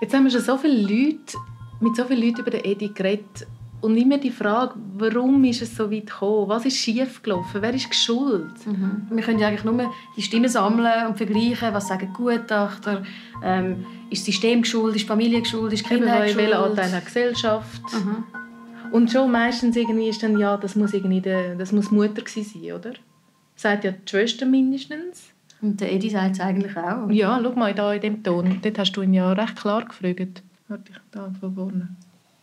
Jetzt 0.00 0.14
haben 0.14 0.24
wir 0.24 0.30
schon 0.30 0.40
so 0.40 0.56
viele 0.56 0.80
Leute, 0.80 1.36
mit 1.78 1.94
so 1.94 2.04
vielen 2.04 2.22
Leuten 2.22 2.40
über 2.40 2.50
den 2.50 2.64
Edi 2.64 2.88
geredet 2.88 3.46
und 3.80 3.96
immer 3.96 4.18
die 4.18 4.30
Frage, 4.30 4.74
warum 4.96 5.42
ist 5.44 5.62
es 5.62 5.76
so 5.76 5.90
weit 5.90 6.06
gekommen? 6.06 6.48
Was 6.48 6.66
ist 6.66 6.76
schiefgelaufen? 6.76 7.62
Wer 7.62 7.74
ist 7.74 7.94
schuld? 7.94 8.66
Mhm. 8.66 9.06
Wir 9.10 9.22
können 9.22 9.38
ja 9.38 9.48
eigentlich 9.48 9.64
nur 9.64 9.90
die 10.16 10.22
Stimmen 10.22 10.48
sammeln 10.48 11.06
und 11.08 11.16
vergleichen. 11.16 11.72
Was 11.72 11.88
sagen 11.88 12.12
Gutachter? 12.12 13.02
Ähm, 13.42 13.86
ist 14.10 14.20
das 14.20 14.34
System 14.34 14.64
schuld? 14.64 14.96
Ist 14.96 15.02
die 15.02 15.08
Familie 15.08 15.44
schuld? 15.44 15.72
Ist 15.72 15.84
die 15.84 15.88
Kinder 15.88 16.26
schuld? 16.26 16.36
Welcher 16.36 16.64
Anteil 16.64 16.92
hat 16.92 17.06
Gesellschaft? 17.06 17.82
Mhm. 17.92 18.24
Und 18.92 19.10
schon 19.10 19.30
meistens 19.30 19.76
irgendwie 19.76 20.08
ist 20.08 20.22
dann, 20.22 20.38
ja, 20.38 20.56
das 20.56 20.74
muss, 20.74 20.92
irgendwie 20.92 21.20
der, 21.20 21.54
das 21.54 21.72
muss 21.72 21.90
Mutter 21.90 22.22
sein, 22.26 22.72
oder? 22.72 22.92
Sagt 23.54 23.84
ja 23.84 23.92
die 23.92 24.08
Schwester 24.08 24.46
mindestens. 24.46 25.30
Und 25.62 25.80
der 25.80 25.92
Edi 25.92 26.10
sagt 26.10 26.36
es 26.36 26.40
eigentlich 26.40 26.76
auch. 26.76 27.08
Ja, 27.10 27.38
schau 27.42 27.52
mal 27.52 27.74
da 27.74 27.92
in 27.92 28.00
dem 28.00 28.22
Ton. 28.22 28.58
Dort 28.62 28.78
hast 28.78 28.92
du 28.92 29.02
ihn 29.02 29.14
ja 29.14 29.32
recht 29.32 29.56
klar 29.56 29.84
gefragt. 29.84 30.42
Warte, 30.68 30.84
ich 30.90 30.98
da 31.10 31.30
von 31.38 31.54
vorne. 31.54 31.88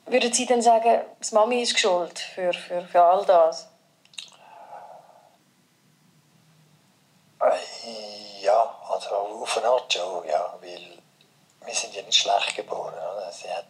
Würden 0.07 0.31
Sie 0.31 0.45
dann 0.45 0.61
sagen, 0.61 1.01
die 1.19 1.35
Mami 1.35 1.61
ist 1.61 1.77
schuld 1.77 2.17
für, 2.17 2.53
für, 2.53 2.81
für 2.81 3.03
all 3.03 3.25
das? 3.25 3.67
Ja, 8.41 8.73
also 8.89 9.09
auf 9.09 9.57
eine 9.57 9.67
Art 9.67 9.91
schon, 9.91 10.25
ja, 10.25 10.55
weil 10.61 10.97
wir 11.65 11.73
sind 11.73 11.93
ja 11.93 12.01
nicht 12.03 12.17
schlecht 12.17 12.55
geboren. 12.55 12.93
Oder? 12.93 13.29
Sie, 13.31 13.49
hat, 13.49 13.65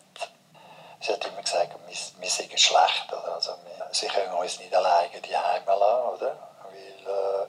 sie 1.02 1.13
hat 1.13 1.26
immer 1.26 1.41
gesagt, 1.41 1.71
wir, 1.88 2.21
wir 2.21 2.30
sind 2.30 2.60
schlecht. 2.60 3.08
Oder? 3.12 3.34
Also 3.34 3.54
wir, 3.65 3.88
sie 3.91 4.08
können 4.08 4.34
uns 4.34 4.60
nicht 4.60 4.76
alleine 4.76 5.19
die 5.19 5.36
Heime 5.36 5.65
lassen, 5.65 6.17
oder? 6.17 6.38
weil 6.63 7.13
äh, 7.13 7.47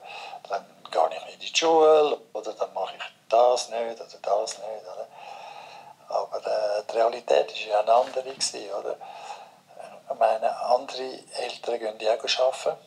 dann 0.49 0.65
gehe 0.89 1.17
ich 1.17 1.25
nicht 1.25 1.33
in 1.35 1.39
die 1.41 1.55
Schule 1.55 2.19
oder 2.33 2.53
dann 2.53 2.73
mache 2.73 2.95
ich 2.95 3.03
das 3.29 3.69
nicht 3.69 3.79
oder 3.79 4.05
das 4.21 4.57
nicht. 4.57 4.83
Oder? 4.83 5.07
Aber 6.09 6.37
äh, 6.37 6.83
die 6.89 6.97
Realität 6.97 7.51
war 7.51 7.69
ja 7.69 7.79
eine 7.81 7.93
andere. 7.93 8.23
Gewesen, 8.23 8.71
oder? 8.79 8.95
Ich 10.11 10.19
meine, 10.19 10.59
andere 10.59 11.03
Eltern 11.37 11.79
gehen 11.79 11.95
ja 11.99 12.13
auch 12.13 12.53
arbeiten 12.53 12.79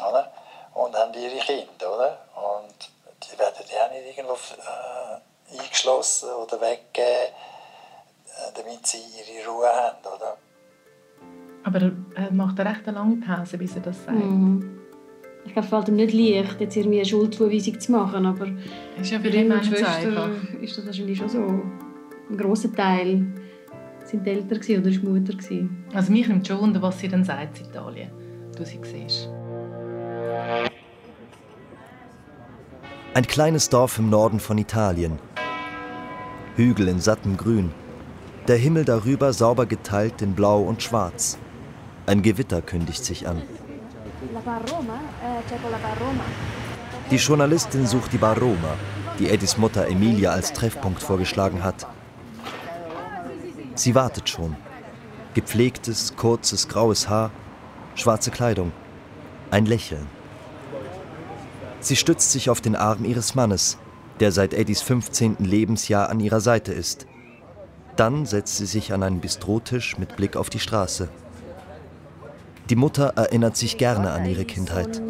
oder? 0.00 0.32
und 0.74 0.96
haben 0.96 1.14
ihre 1.14 1.38
Kinder. 1.44 1.94
Oder? 1.94 2.18
Und 2.34 2.90
die 3.22 3.38
werden 3.38 3.64
ja 3.70 3.88
nicht 3.88 4.18
irgendwo 4.18 4.34
äh, 4.34 5.60
eingeschlossen 5.60 6.30
oder 6.30 6.60
weggegeben, 6.60 7.34
äh, 8.26 8.52
damit 8.54 8.86
sie 8.86 8.98
ihre 8.98 9.46
Ruhe 9.48 9.68
haben. 9.68 9.98
Oder? 10.16 10.36
Aber 11.64 11.92
er 12.14 12.30
macht 12.32 12.58
eine 12.60 12.70
recht 12.70 12.86
lange 12.86 13.16
Pause, 13.16 13.58
bis 13.58 13.74
er 13.76 13.82
das 13.82 14.04
sagt. 14.04 14.16
Mhm. 14.16 14.80
Ich 15.46 15.52
glaube, 15.52 15.66
es 15.66 15.70
fällt 15.70 15.88
ihm 15.88 15.96
nicht 15.96 16.14
leicht, 16.14 16.60
jetzt 16.60 16.76
irgendwie 16.76 16.98
eine 16.98 17.06
Schuldzuweisung 17.06 17.78
zu 17.78 17.92
machen, 17.92 18.24
aber 18.24 18.48
ist 18.98 19.10
ja 19.10 19.20
für 19.20 19.28
ihn 19.28 19.52
Schwester 19.62 20.30
ist 20.62 20.78
das 20.78 20.86
wahrscheinlich 20.86 21.18
schon 21.18 21.28
so. 21.28 21.83
Ein 22.30 22.36
grosser 22.38 22.72
Teil 22.72 23.26
sind 24.04 24.26
Eltern 24.26 24.58
oder 24.78 24.88
ist 24.88 25.02
Mutter. 25.02 25.68
Also 25.92 26.12
mich 26.12 26.26
nimmt 26.26 26.46
schon 26.46 26.60
wunder, 26.60 26.80
was 26.80 26.98
sie 26.98 27.08
dann 27.08 27.24
sagt 27.24 27.60
in 27.60 27.66
Italien, 27.66 28.10
du 28.56 28.64
sie 28.64 28.80
siehst. 28.82 29.28
Ein 33.14 33.26
kleines 33.26 33.68
Dorf 33.68 33.98
im 33.98 34.10
Norden 34.10 34.40
von 34.40 34.58
Italien. 34.58 35.18
Hügel 36.56 36.88
in 36.88 37.00
sattem 37.00 37.36
Grün. 37.36 37.70
Der 38.48 38.56
Himmel 38.56 38.84
darüber 38.84 39.32
sauber 39.32 39.66
geteilt 39.66 40.20
in 40.22 40.34
Blau 40.34 40.62
und 40.62 40.82
Schwarz. 40.82 41.38
Ein 42.06 42.22
Gewitter 42.22 42.60
kündigt 42.60 43.04
sich 43.04 43.28
an. 43.28 43.42
Die 47.10 47.16
Journalistin 47.16 47.86
sucht 47.86 48.12
die 48.12 48.18
Bar 48.18 48.38
Roma, 48.38 48.74
die 49.18 49.28
Eddys 49.28 49.58
Mutter 49.58 49.86
Emilia 49.86 50.30
als 50.30 50.52
Treffpunkt 50.52 51.02
vorgeschlagen 51.02 51.62
hat. 51.62 51.86
Sie 53.74 53.94
wartet 53.94 54.28
schon. 54.28 54.56
Gepflegtes, 55.34 56.16
kurzes, 56.16 56.68
graues 56.68 57.08
Haar, 57.08 57.30
schwarze 57.96 58.30
Kleidung, 58.30 58.72
ein 59.50 59.66
Lächeln. 59.66 60.06
Sie 61.80 61.96
stützt 61.96 62.30
sich 62.32 62.50
auf 62.50 62.60
den 62.60 62.76
Arm 62.76 63.04
ihres 63.04 63.34
Mannes, 63.34 63.78
der 64.20 64.30
seit 64.32 64.54
Eddys 64.54 64.80
15. 64.82 65.36
Lebensjahr 65.40 66.08
an 66.08 66.20
ihrer 66.20 66.40
Seite 66.40 66.72
ist. 66.72 67.06
Dann 67.96 68.26
setzt 68.26 68.56
sie 68.56 68.66
sich 68.66 68.92
an 68.92 69.02
einen 69.02 69.20
Bistrotisch 69.20 69.98
mit 69.98 70.16
Blick 70.16 70.36
auf 70.36 70.50
die 70.50 70.60
Straße. 70.60 71.08
Die 72.70 72.76
Mutter 72.76 73.12
erinnert 73.16 73.56
sich 73.56 73.76
gerne 73.76 74.12
an 74.12 74.24
ihre 74.24 74.44
Kindheit. 74.44 75.02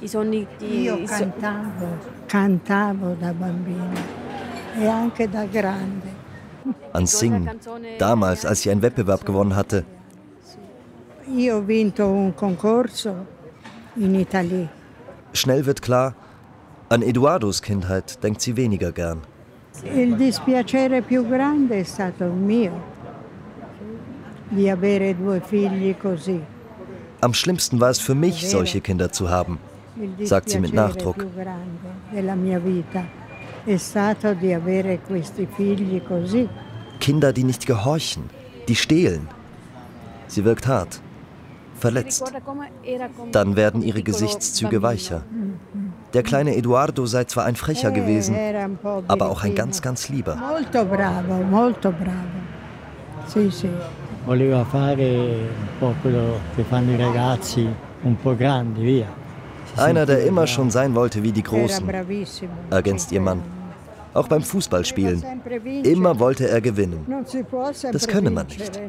Io 0.00 1.06
cantavo, 1.06 1.88
cantavo 2.28 3.16
da 3.20 3.32
bambina 3.32 3.94
e 4.76 4.88
anche 4.88 5.28
da 5.28 5.44
grande. 5.46 6.13
An 6.92 7.06
Singen, 7.06 7.50
damals, 7.98 8.44
als 8.44 8.62
sie 8.62 8.70
einen 8.70 8.82
Wettbewerb 8.82 9.24
gewonnen 9.24 9.54
hatte. 9.54 9.84
Schnell 15.32 15.66
wird 15.66 15.82
klar, 15.82 16.14
an 16.88 17.02
Eduardos 17.02 17.62
Kindheit 17.62 18.22
denkt 18.22 18.40
sie 18.40 18.56
weniger 18.56 18.92
gern. 18.92 19.22
Il 19.82 20.16
dispiacere 20.16 21.02
più 21.02 21.26
grande 21.28 21.80
è 21.80 21.82
stato 21.82 22.24
il 22.24 22.30
mio 22.30 22.92
di 24.48 24.70
avere 24.70 25.16
due 25.16 25.40
figli 25.40 25.96
così. 25.96 26.40
Am 27.20 27.32
schlimmsten 27.32 27.80
war 27.80 27.90
es 27.90 27.98
für 27.98 28.14
mich, 28.14 28.48
solche 28.48 28.80
Kinder 28.80 29.10
zu 29.10 29.28
haben, 29.28 29.58
sagt 30.22 30.50
sie 30.50 30.60
mit 30.60 30.74
Nachdruck. 30.74 31.26
È 33.66 33.76
stato 33.78 34.34
di 34.34 34.52
avere 34.52 35.00
questi 35.00 35.48
figli 35.50 36.02
così. 36.02 36.46
Kinder, 36.98 37.32
die 37.32 37.44
nicht 37.44 37.66
gehorchen, 37.66 38.24
die 38.68 38.74
stehlen. 38.74 39.26
Sie 40.26 40.44
wirkt 40.44 40.66
hart, 40.66 41.00
verletzt. 41.74 42.30
Dann 43.32 43.56
werden 43.56 43.80
ihre 43.82 44.02
Gesichtszüge 44.02 44.82
weicher. 44.82 45.22
Der 46.12 46.22
kleine 46.22 46.54
Eduardo 46.56 47.06
sei 47.06 47.24
zwar 47.24 47.46
ein 47.46 47.56
Frecher 47.56 47.90
gewesen, 47.90 48.36
aber 49.08 49.30
auch 49.30 49.42
ein 49.42 49.54
ganz, 49.54 49.80
ganz 49.80 50.10
lieber. 50.10 50.36
Molto 50.36 50.84
bravo, 50.84 51.34
molto 51.42 51.90
bravo. 51.90 52.38
Sì, 53.26 53.50
sì. 53.50 53.68
Voleva 54.26 54.64
fare 54.64 55.04
un 55.04 55.78
po' 55.78 55.94
quello 56.02 56.38
che 56.54 56.64
fanno 56.64 56.92
i 56.92 56.96
ragazzi, 56.96 57.66
un 58.02 58.16
po' 58.16 58.36
grandi, 58.36 58.82
via. 58.82 59.23
Einer, 59.76 60.06
der 60.06 60.24
immer 60.26 60.46
schon 60.46 60.70
sein 60.70 60.94
wollte 60.94 61.22
wie 61.22 61.32
die 61.32 61.42
Großen, 61.42 61.86
ergänzt 62.70 63.12
ihr 63.12 63.20
Mann. 63.20 63.42
Auch 64.14 64.28
beim 64.28 64.42
Fußballspielen. 64.42 65.24
Immer 65.82 66.20
wollte 66.20 66.48
er 66.48 66.60
gewinnen. 66.60 67.04
Das 67.92 68.06
könne 68.06 68.30
man 68.30 68.46
nicht. 68.46 68.80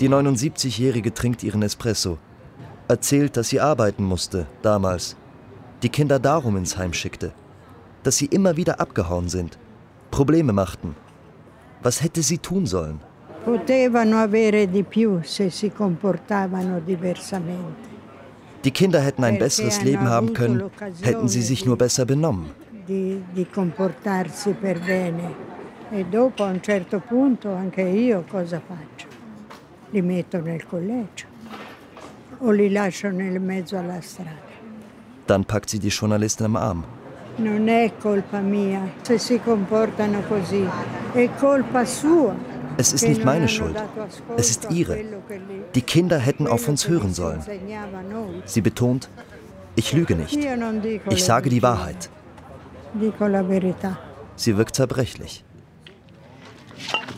Die 0.00 0.08
79-Jährige 0.08 1.14
trinkt 1.14 1.44
ihren 1.44 1.62
Espresso. 1.62 2.18
Erzählt, 2.88 3.36
dass 3.36 3.48
sie 3.48 3.60
arbeiten 3.60 4.02
musste, 4.02 4.46
damals. 4.62 5.16
Die 5.82 5.88
Kinder 5.88 6.18
darum 6.18 6.56
ins 6.56 6.76
Heim 6.76 6.92
schickte. 6.92 7.32
Dass 8.02 8.16
sie 8.16 8.26
immer 8.26 8.56
wieder 8.56 8.80
abgehauen 8.80 9.28
sind. 9.28 9.56
Probleme 10.10 10.52
machten. 10.52 10.96
Was 11.82 12.02
hätte 12.02 12.22
sie 12.22 12.38
tun 12.38 12.66
sollen? 12.66 13.00
Potevano 13.44 14.18
avere 14.18 14.68
di 14.68 14.84
più 14.84 15.20
se 15.22 15.50
si 15.50 15.70
comportavano 15.70 16.80
diversamente. 16.80 17.91
Die 18.64 18.70
Kinder 18.70 19.00
hätten 19.00 19.24
ein 19.24 19.38
besseres 19.38 19.82
Leben 19.82 20.08
haben 20.08 20.34
können, 20.34 20.70
hätten 21.02 21.28
sie 21.28 21.42
sich 21.42 21.66
nur 21.66 21.76
besser 21.76 22.04
benommen. 22.04 22.50
E. 22.88 23.16
Dann 35.26 35.44
packt 35.44 35.70
sie 35.70 35.78
die 35.78 35.88
Journalistin 35.88 36.46
am 36.46 36.56
Arm. 36.56 36.84
Non 37.38 37.66
è 37.68 37.90
colpa 37.98 38.40
mia 38.40 38.80
se 39.02 39.18
si 39.18 39.38
comportano 39.38 40.20
così, 40.28 40.68
è 41.14 41.30
colpa 41.38 41.84
sua. 41.86 42.34
Es 42.76 42.92
ist 42.92 43.06
nicht 43.06 43.24
meine 43.24 43.48
Schuld. 43.48 43.76
Es 44.36 44.50
ist 44.50 44.70
ihre. 44.70 44.98
Die 45.74 45.82
Kinder 45.82 46.18
hätten 46.18 46.46
auf 46.46 46.68
uns 46.68 46.88
hören 46.88 47.12
sollen. 47.12 47.42
Sie 48.44 48.60
betont, 48.60 49.08
ich 49.76 49.92
lüge 49.92 50.14
nicht. 50.16 50.38
Ich 51.10 51.24
sage 51.24 51.50
die 51.50 51.62
Wahrheit. 51.62 52.10
Sie 54.36 54.56
wirkt 54.56 54.76
zerbrechlich. 54.76 55.44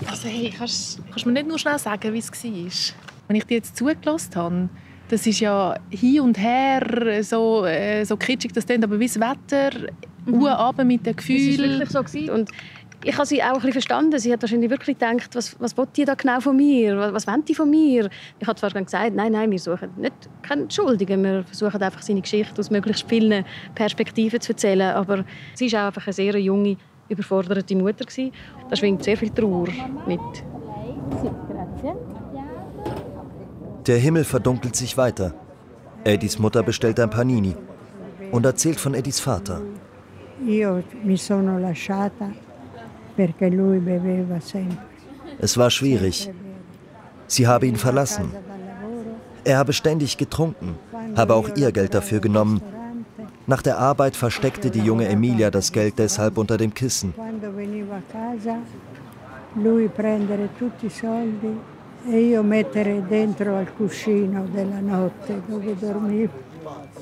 Also 0.07 0.29
hey, 0.29 0.53
kannst, 0.57 1.01
kannst 1.09 1.25
du 1.25 1.29
mir 1.29 1.35
nicht 1.35 1.49
nur 1.49 1.59
schnell 1.59 1.79
sagen, 1.79 2.13
wie 2.13 2.19
es 2.19 2.31
war? 2.31 2.95
Wenn 3.29 3.37
ich 3.37 3.45
dir 3.45 3.55
jetzt 3.55 3.77
zugelassen 3.77 4.35
habe, 4.35 4.69
das 5.09 5.27
ist 5.27 5.41
ja 5.41 5.79
hin 5.91 6.21
und 6.21 6.39
her 6.39 7.23
so, 7.23 7.65
äh, 7.65 8.05
so 8.05 8.17
kitschig, 8.17 8.53
das 8.53 8.67
klingt, 8.67 8.85
aber 8.85 8.99
wie 8.99 9.07
das 9.07 9.19
Wetter, 9.19 9.71
mhm. 10.27 10.47
Abend 10.47 10.89
mit 10.89 11.07
dem 11.07 11.17
Gefühl. 11.17 11.55
Es 11.55 11.59
war 11.59 11.69
wirklich 11.69 11.91
so. 11.91 12.03
Gewesen. 12.03 12.31
Und 12.31 12.51
ich 13.05 13.15
habe 13.15 13.27
sie 13.27 13.43
auch 13.43 13.49
ein 13.49 13.55
bisschen 13.55 13.73
verstanden. 13.73 14.19
Sie 14.19 14.33
hat 14.33 14.41
wahrscheinlich 14.43 14.71
wirklich 14.71 14.99
gedacht, 14.99 15.35
was, 15.35 15.57
was 15.61 15.77
will 15.77 15.87
die 15.95 16.05
da 16.05 16.15
genau 16.15 16.41
von 16.41 16.57
mir? 16.57 16.97
Was, 16.97 17.13
was 17.13 17.27
wollen 17.27 17.45
die 17.45 17.55
von 17.55 17.69
mir? 17.69 18.09
Ich 18.39 18.47
habe 18.47 18.59
zwar 18.59 18.71
gesagt, 18.71 19.15
nein, 19.15 19.33
nein, 19.33 19.51
wir 19.51 19.59
suchen 19.59 19.91
nicht 19.97 20.15
keinen 20.43 20.71
Schuldigen. 20.71 21.23
Wir 21.23 21.45
versuchen 21.45 21.83
einfach, 21.83 22.03
seine 22.03 22.23
Geschichte 22.23 22.59
aus 22.59 22.71
möglichst 22.71 23.09
vielen 23.09 23.45
Perspektiven 23.75 24.41
zu 24.41 24.53
erzählen. 24.53 24.95
Aber 24.95 25.25
sie 25.55 25.71
war 25.73 25.83
auch 25.83 25.87
einfach 25.89 26.07
eine 26.07 26.15
sehr 26.15 26.39
junge, 26.41 26.77
überforderte 27.09 27.77
Mutter. 27.77 28.05
Gewesen. 28.05 28.33
Da 28.71 28.77
schwingt 28.77 29.05
sehr 29.05 29.17
viel 29.17 29.31
Trauer 29.31 29.69
mit. 30.07 30.21
Der 33.87 33.99
Himmel 33.99 34.25
verdunkelt 34.25 34.75
sich 34.75 34.97
weiter. 34.97 35.35
Eddies 36.05 36.39
Mutter 36.39 36.63
bestellt 36.63 36.99
ein 37.01 37.11
Panini 37.11 37.55
und 38.33 38.47
erzählt 38.47 38.81
von 38.81 38.95
Eddies 38.95 39.21
Vater. 39.21 39.61
Io 40.47 40.83
mi 41.05 41.17
sono 41.17 41.59
lasciata 41.59 42.44
Es 45.39 45.57
war 45.57 45.71
schwierig. 45.71 46.31
Sie 47.27 47.47
habe 47.47 47.67
ihn 47.67 47.77
verlassen. 47.77 48.31
Er 49.45 49.59
habe 49.59 49.73
ständig 49.73 50.17
getrunken, 50.17 50.77
habe 51.17 51.35
auch 51.35 51.49
ihr 51.57 51.71
Geld 51.73 51.95
dafür 51.95 52.21
genommen. 52.21 52.61
Nach 53.47 53.63
der 53.63 53.79
Arbeit 53.79 54.17
versteckte 54.17 54.71
die 54.71 54.81
junge 54.81 55.07
Emilia 55.07 55.51
das 55.51 55.71
Geld 55.71 55.99
deshalb 55.99 56.39
unter 56.39 56.57
dem 56.57 56.73
Kissen. 56.73 57.13
e. 66.11 66.29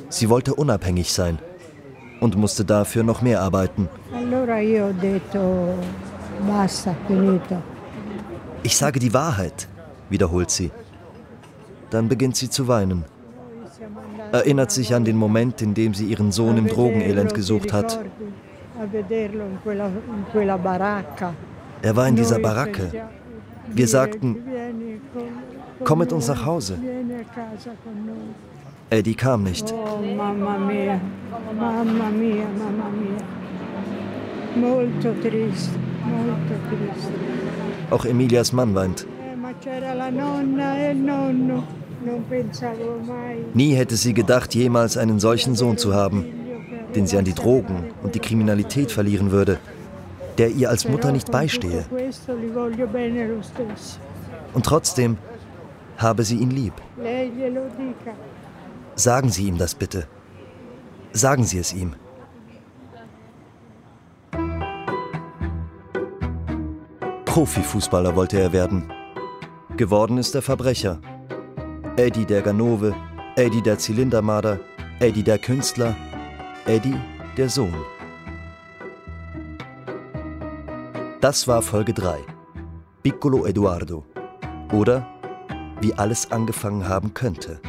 Sie 0.09 0.29
wollte 0.29 0.55
unabhängig 0.55 1.13
sein 1.13 1.39
und 2.23 2.37
musste 2.37 2.65
dafür 2.65 3.03
noch 3.03 3.21
mehr 3.21 3.41
arbeiten. 3.41 3.89
Ich 8.63 8.77
sage 8.77 9.01
die 9.01 9.13
Wahrheit, 9.13 9.69
wiederholt 10.09 10.51
sie. 10.51 10.71
Dann 11.91 12.09
beginnt 12.09 12.37
sie 12.37 12.49
zu 12.49 12.69
weinen. 12.69 13.05
Erinnert 14.31 14.71
sich 14.71 14.95
an 14.95 15.05
den 15.05 15.17
Moment, 15.17 15.61
in 15.63 15.75
dem 15.75 15.95
sie 15.95 16.07
ihren 16.07 16.31
Sohn 16.31 16.57
im 16.57 16.69
Drogenelend 16.69 17.35
gesucht 17.35 17.73
hat. 17.73 17.99
Er 21.83 21.97
war 21.97 22.07
in 22.07 22.17
dieser 22.17 22.39
Baracke. 22.39 22.87
Wir 23.67 23.89
sagten, 23.89 24.37
komm 25.85 25.99
mit 25.99 26.13
uns 26.13 26.29
nach 26.29 26.47
Hause. 26.47 26.79
Eddie 28.93 29.15
kam 29.15 29.43
nicht. 29.43 29.73
Oh, 29.73 30.03
mamma 30.03 30.59
mia, 30.59 31.01
mamma 31.59 32.11
mia, 32.11 32.47
mamma 32.63 32.89
mia. 33.01 33.25
Molto 34.55 35.15
triste, 35.23 35.79
molto 36.05 36.55
triste. 36.69 37.13
Auch 37.91 38.05
Emilias 38.05 38.53
Mann 38.53 38.75
weint. 38.75 39.07
E 39.65 40.95
Nie 43.55 43.75
hätte 43.75 43.97
sie 43.97 44.13
gedacht, 44.13 44.55
jemals 44.55 44.99
einen 44.99 45.21
solchen 45.21 45.55
Sohn 45.55 45.79
zu 45.79 45.95
haben, 45.95 46.27
den 46.95 47.07
sie 47.07 47.17
an 47.17 47.25
die 47.25 47.33
Drogen 47.33 47.95
und 48.03 48.15
die 48.15 48.21
Kriminalität 48.21 48.93
verlieren 48.93 49.31
würde, 49.31 49.59
der 50.37 50.51
ihr 50.51 50.69
als 50.69 50.87
Mutter 50.87 51.13
nicht 51.13 51.31
beistehe. 51.31 51.87
Und 54.53 54.67
trotzdem 54.67 55.17
habe 55.97 56.25
sie 56.25 56.37
ihn 56.37 56.51
lieb. 56.51 56.75
Sagen 59.03 59.31
Sie 59.31 59.49
ihm 59.49 59.59
das 59.59 59.75
bitte. 59.75 60.07
Sagen 61.13 61.43
Sie 61.43 61.59
es 61.59 61.73
ihm. 61.73 61.97
Profifußballer 67.25 68.15
wollte 68.15 68.39
er 68.39 68.53
werden. 68.53 68.93
Geworden 69.77 70.19
ist 70.19 70.37
er 70.37 70.43
Verbrecher. 70.43 71.01
Eddie 71.97 72.27
der 72.27 72.43
Ganove, 72.43 72.95
Eddie 73.35 73.61
der 73.61 73.77
Zylindermarder, 73.77 74.61
Eddie 75.01 75.25
der 75.25 75.39
Künstler, 75.39 75.97
Eddie 76.67 77.01
der 77.37 77.49
Sohn. 77.49 77.75
Das 81.21 81.49
war 81.49 81.61
Folge 81.63 81.93
3. 81.93 82.21
Piccolo 83.03 83.47
Eduardo. 83.47 84.05
Oder 84.73 85.09
wie 85.81 85.93
alles 85.93 86.31
angefangen 86.31 86.89
haben 86.89 87.15
könnte. 87.15 87.61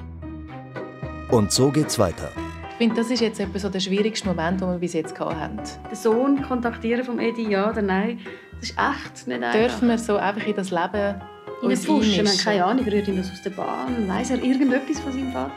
Und 1.33 1.51
so 1.51 1.71
geht's 1.71 1.97
weiter. 1.97 2.29
Ich 2.69 2.75
finde, 2.77 2.95
das 2.95 3.09
ist 3.09 3.19
jetzt 3.19 3.39
etwa 3.39 3.57
so 3.57 3.67
der 3.67 3.79
schwierigste 3.79 4.27
Moment, 4.27 4.61
den 4.61 4.69
wir 4.69 4.77
bis 4.77 4.93
jetzt 4.93 5.19
hatten. 5.19 5.57
Den 5.89 5.95
Sohn 5.95 6.43
kontaktieren 6.43 7.03
vom 7.03 7.17
Eddie, 7.19 7.49
ja 7.49 7.71
oder 7.71 7.81
nein, 7.81 8.19
das 8.59 8.69
ist 8.69 8.77
echt 8.77 9.27
nicht 9.27 9.41
einfach. 9.41 9.59
Dürfen 9.59 9.87
wir 9.89 9.97
so 9.97 10.17
einfach 10.17 10.45
in 10.45 10.55
das 10.55 10.69
Leben 10.69 11.21
uns 11.63 11.89
einmischen? 11.89 12.25
Wir 12.25 12.31
haben 12.31 12.37
keine 12.37 12.65
Ahnung, 12.65 12.85
rührt 12.85 13.07
ihn 13.07 13.17
das 13.17 13.31
aus 13.31 13.41
der 13.41 13.49
Bahn? 13.49 14.07
Weiss 14.07 14.29
er 14.29 14.43
irgendetwas 14.43 14.99
von 14.99 15.11
seinem 15.11 15.31
Vater? 15.31 15.51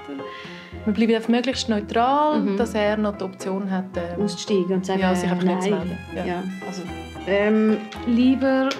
Wir 0.87 0.95
bleiben 0.95 1.17
auf 1.17 1.29
möglichst 1.29 1.69
neutral, 1.69 2.41
mhm. 2.41 2.57
dass 2.57 2.73
er 2.73 2.97
noch 2.97 3.19
die 3.19 3.25
Option 3.25 3.71
hat, 3.71 3.95
äh, 3.99 4.19
auszusteigen 4.19 4.77
und 4.77 4.87
sagen, 4.87 5.01
ja, 5.01 5.15
sich 5.15 5.31
einfach 5.31 5.45
nein. 5.45 5.57
nicht 5.57 5.65
zu 5.65 5.75
melden. 5.75 5.99
Ja. 6.15 6.25
ja. 6.25 6.45
Also, 6.67 6.81
ähm, 7.27 7.77
lieber 8.07 8.71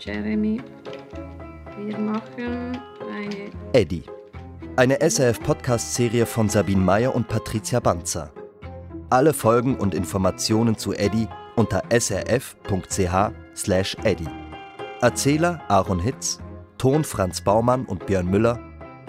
Jeremy, 0.00 0.60
wir 1.78 1.98
machen 1.98 2.78
eine... 3.10 3.50
Eddie. 3.72 4.04
Eine 4.74 5.00
SRF-Podcast-Serie 5.02 6.24
von 6.24 6.48
Sabine 6.48 6.80
Meyer 6.80 7.14
und 7.14 7.28
Patricia 7.28 7.78
Banzer. 7.78 8.32
Alle 9.10 9.34
Folgen 9.34 9.76
und 9.76 9.94
Informationen 9.94 10.78
zu 10.78 10.94
Eddie 10.94 11.28
unter 11.56 11.82
srf.ch/eddie. 11.90 12.68
Erzähler 15.02 15.60
Aaron 15.68 16.00
Hitz, 16.00 16.38
Ton 16.78 17.04
Franz 17.04 17.42
Baumann 17.42 17.84
und 17.84 18.06
Björn 18.06 18.28
Müller, 18.28 18.60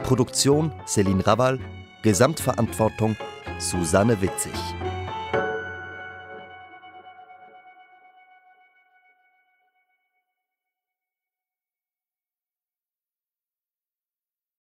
Produktion 0.03 0.73
Celine 0.85 1.25
Rawal, 1.25 1.59
Gesamtverantwortung 2.01 3.15
Susanne 3.57 4.21
Witzig. 4.21 4.51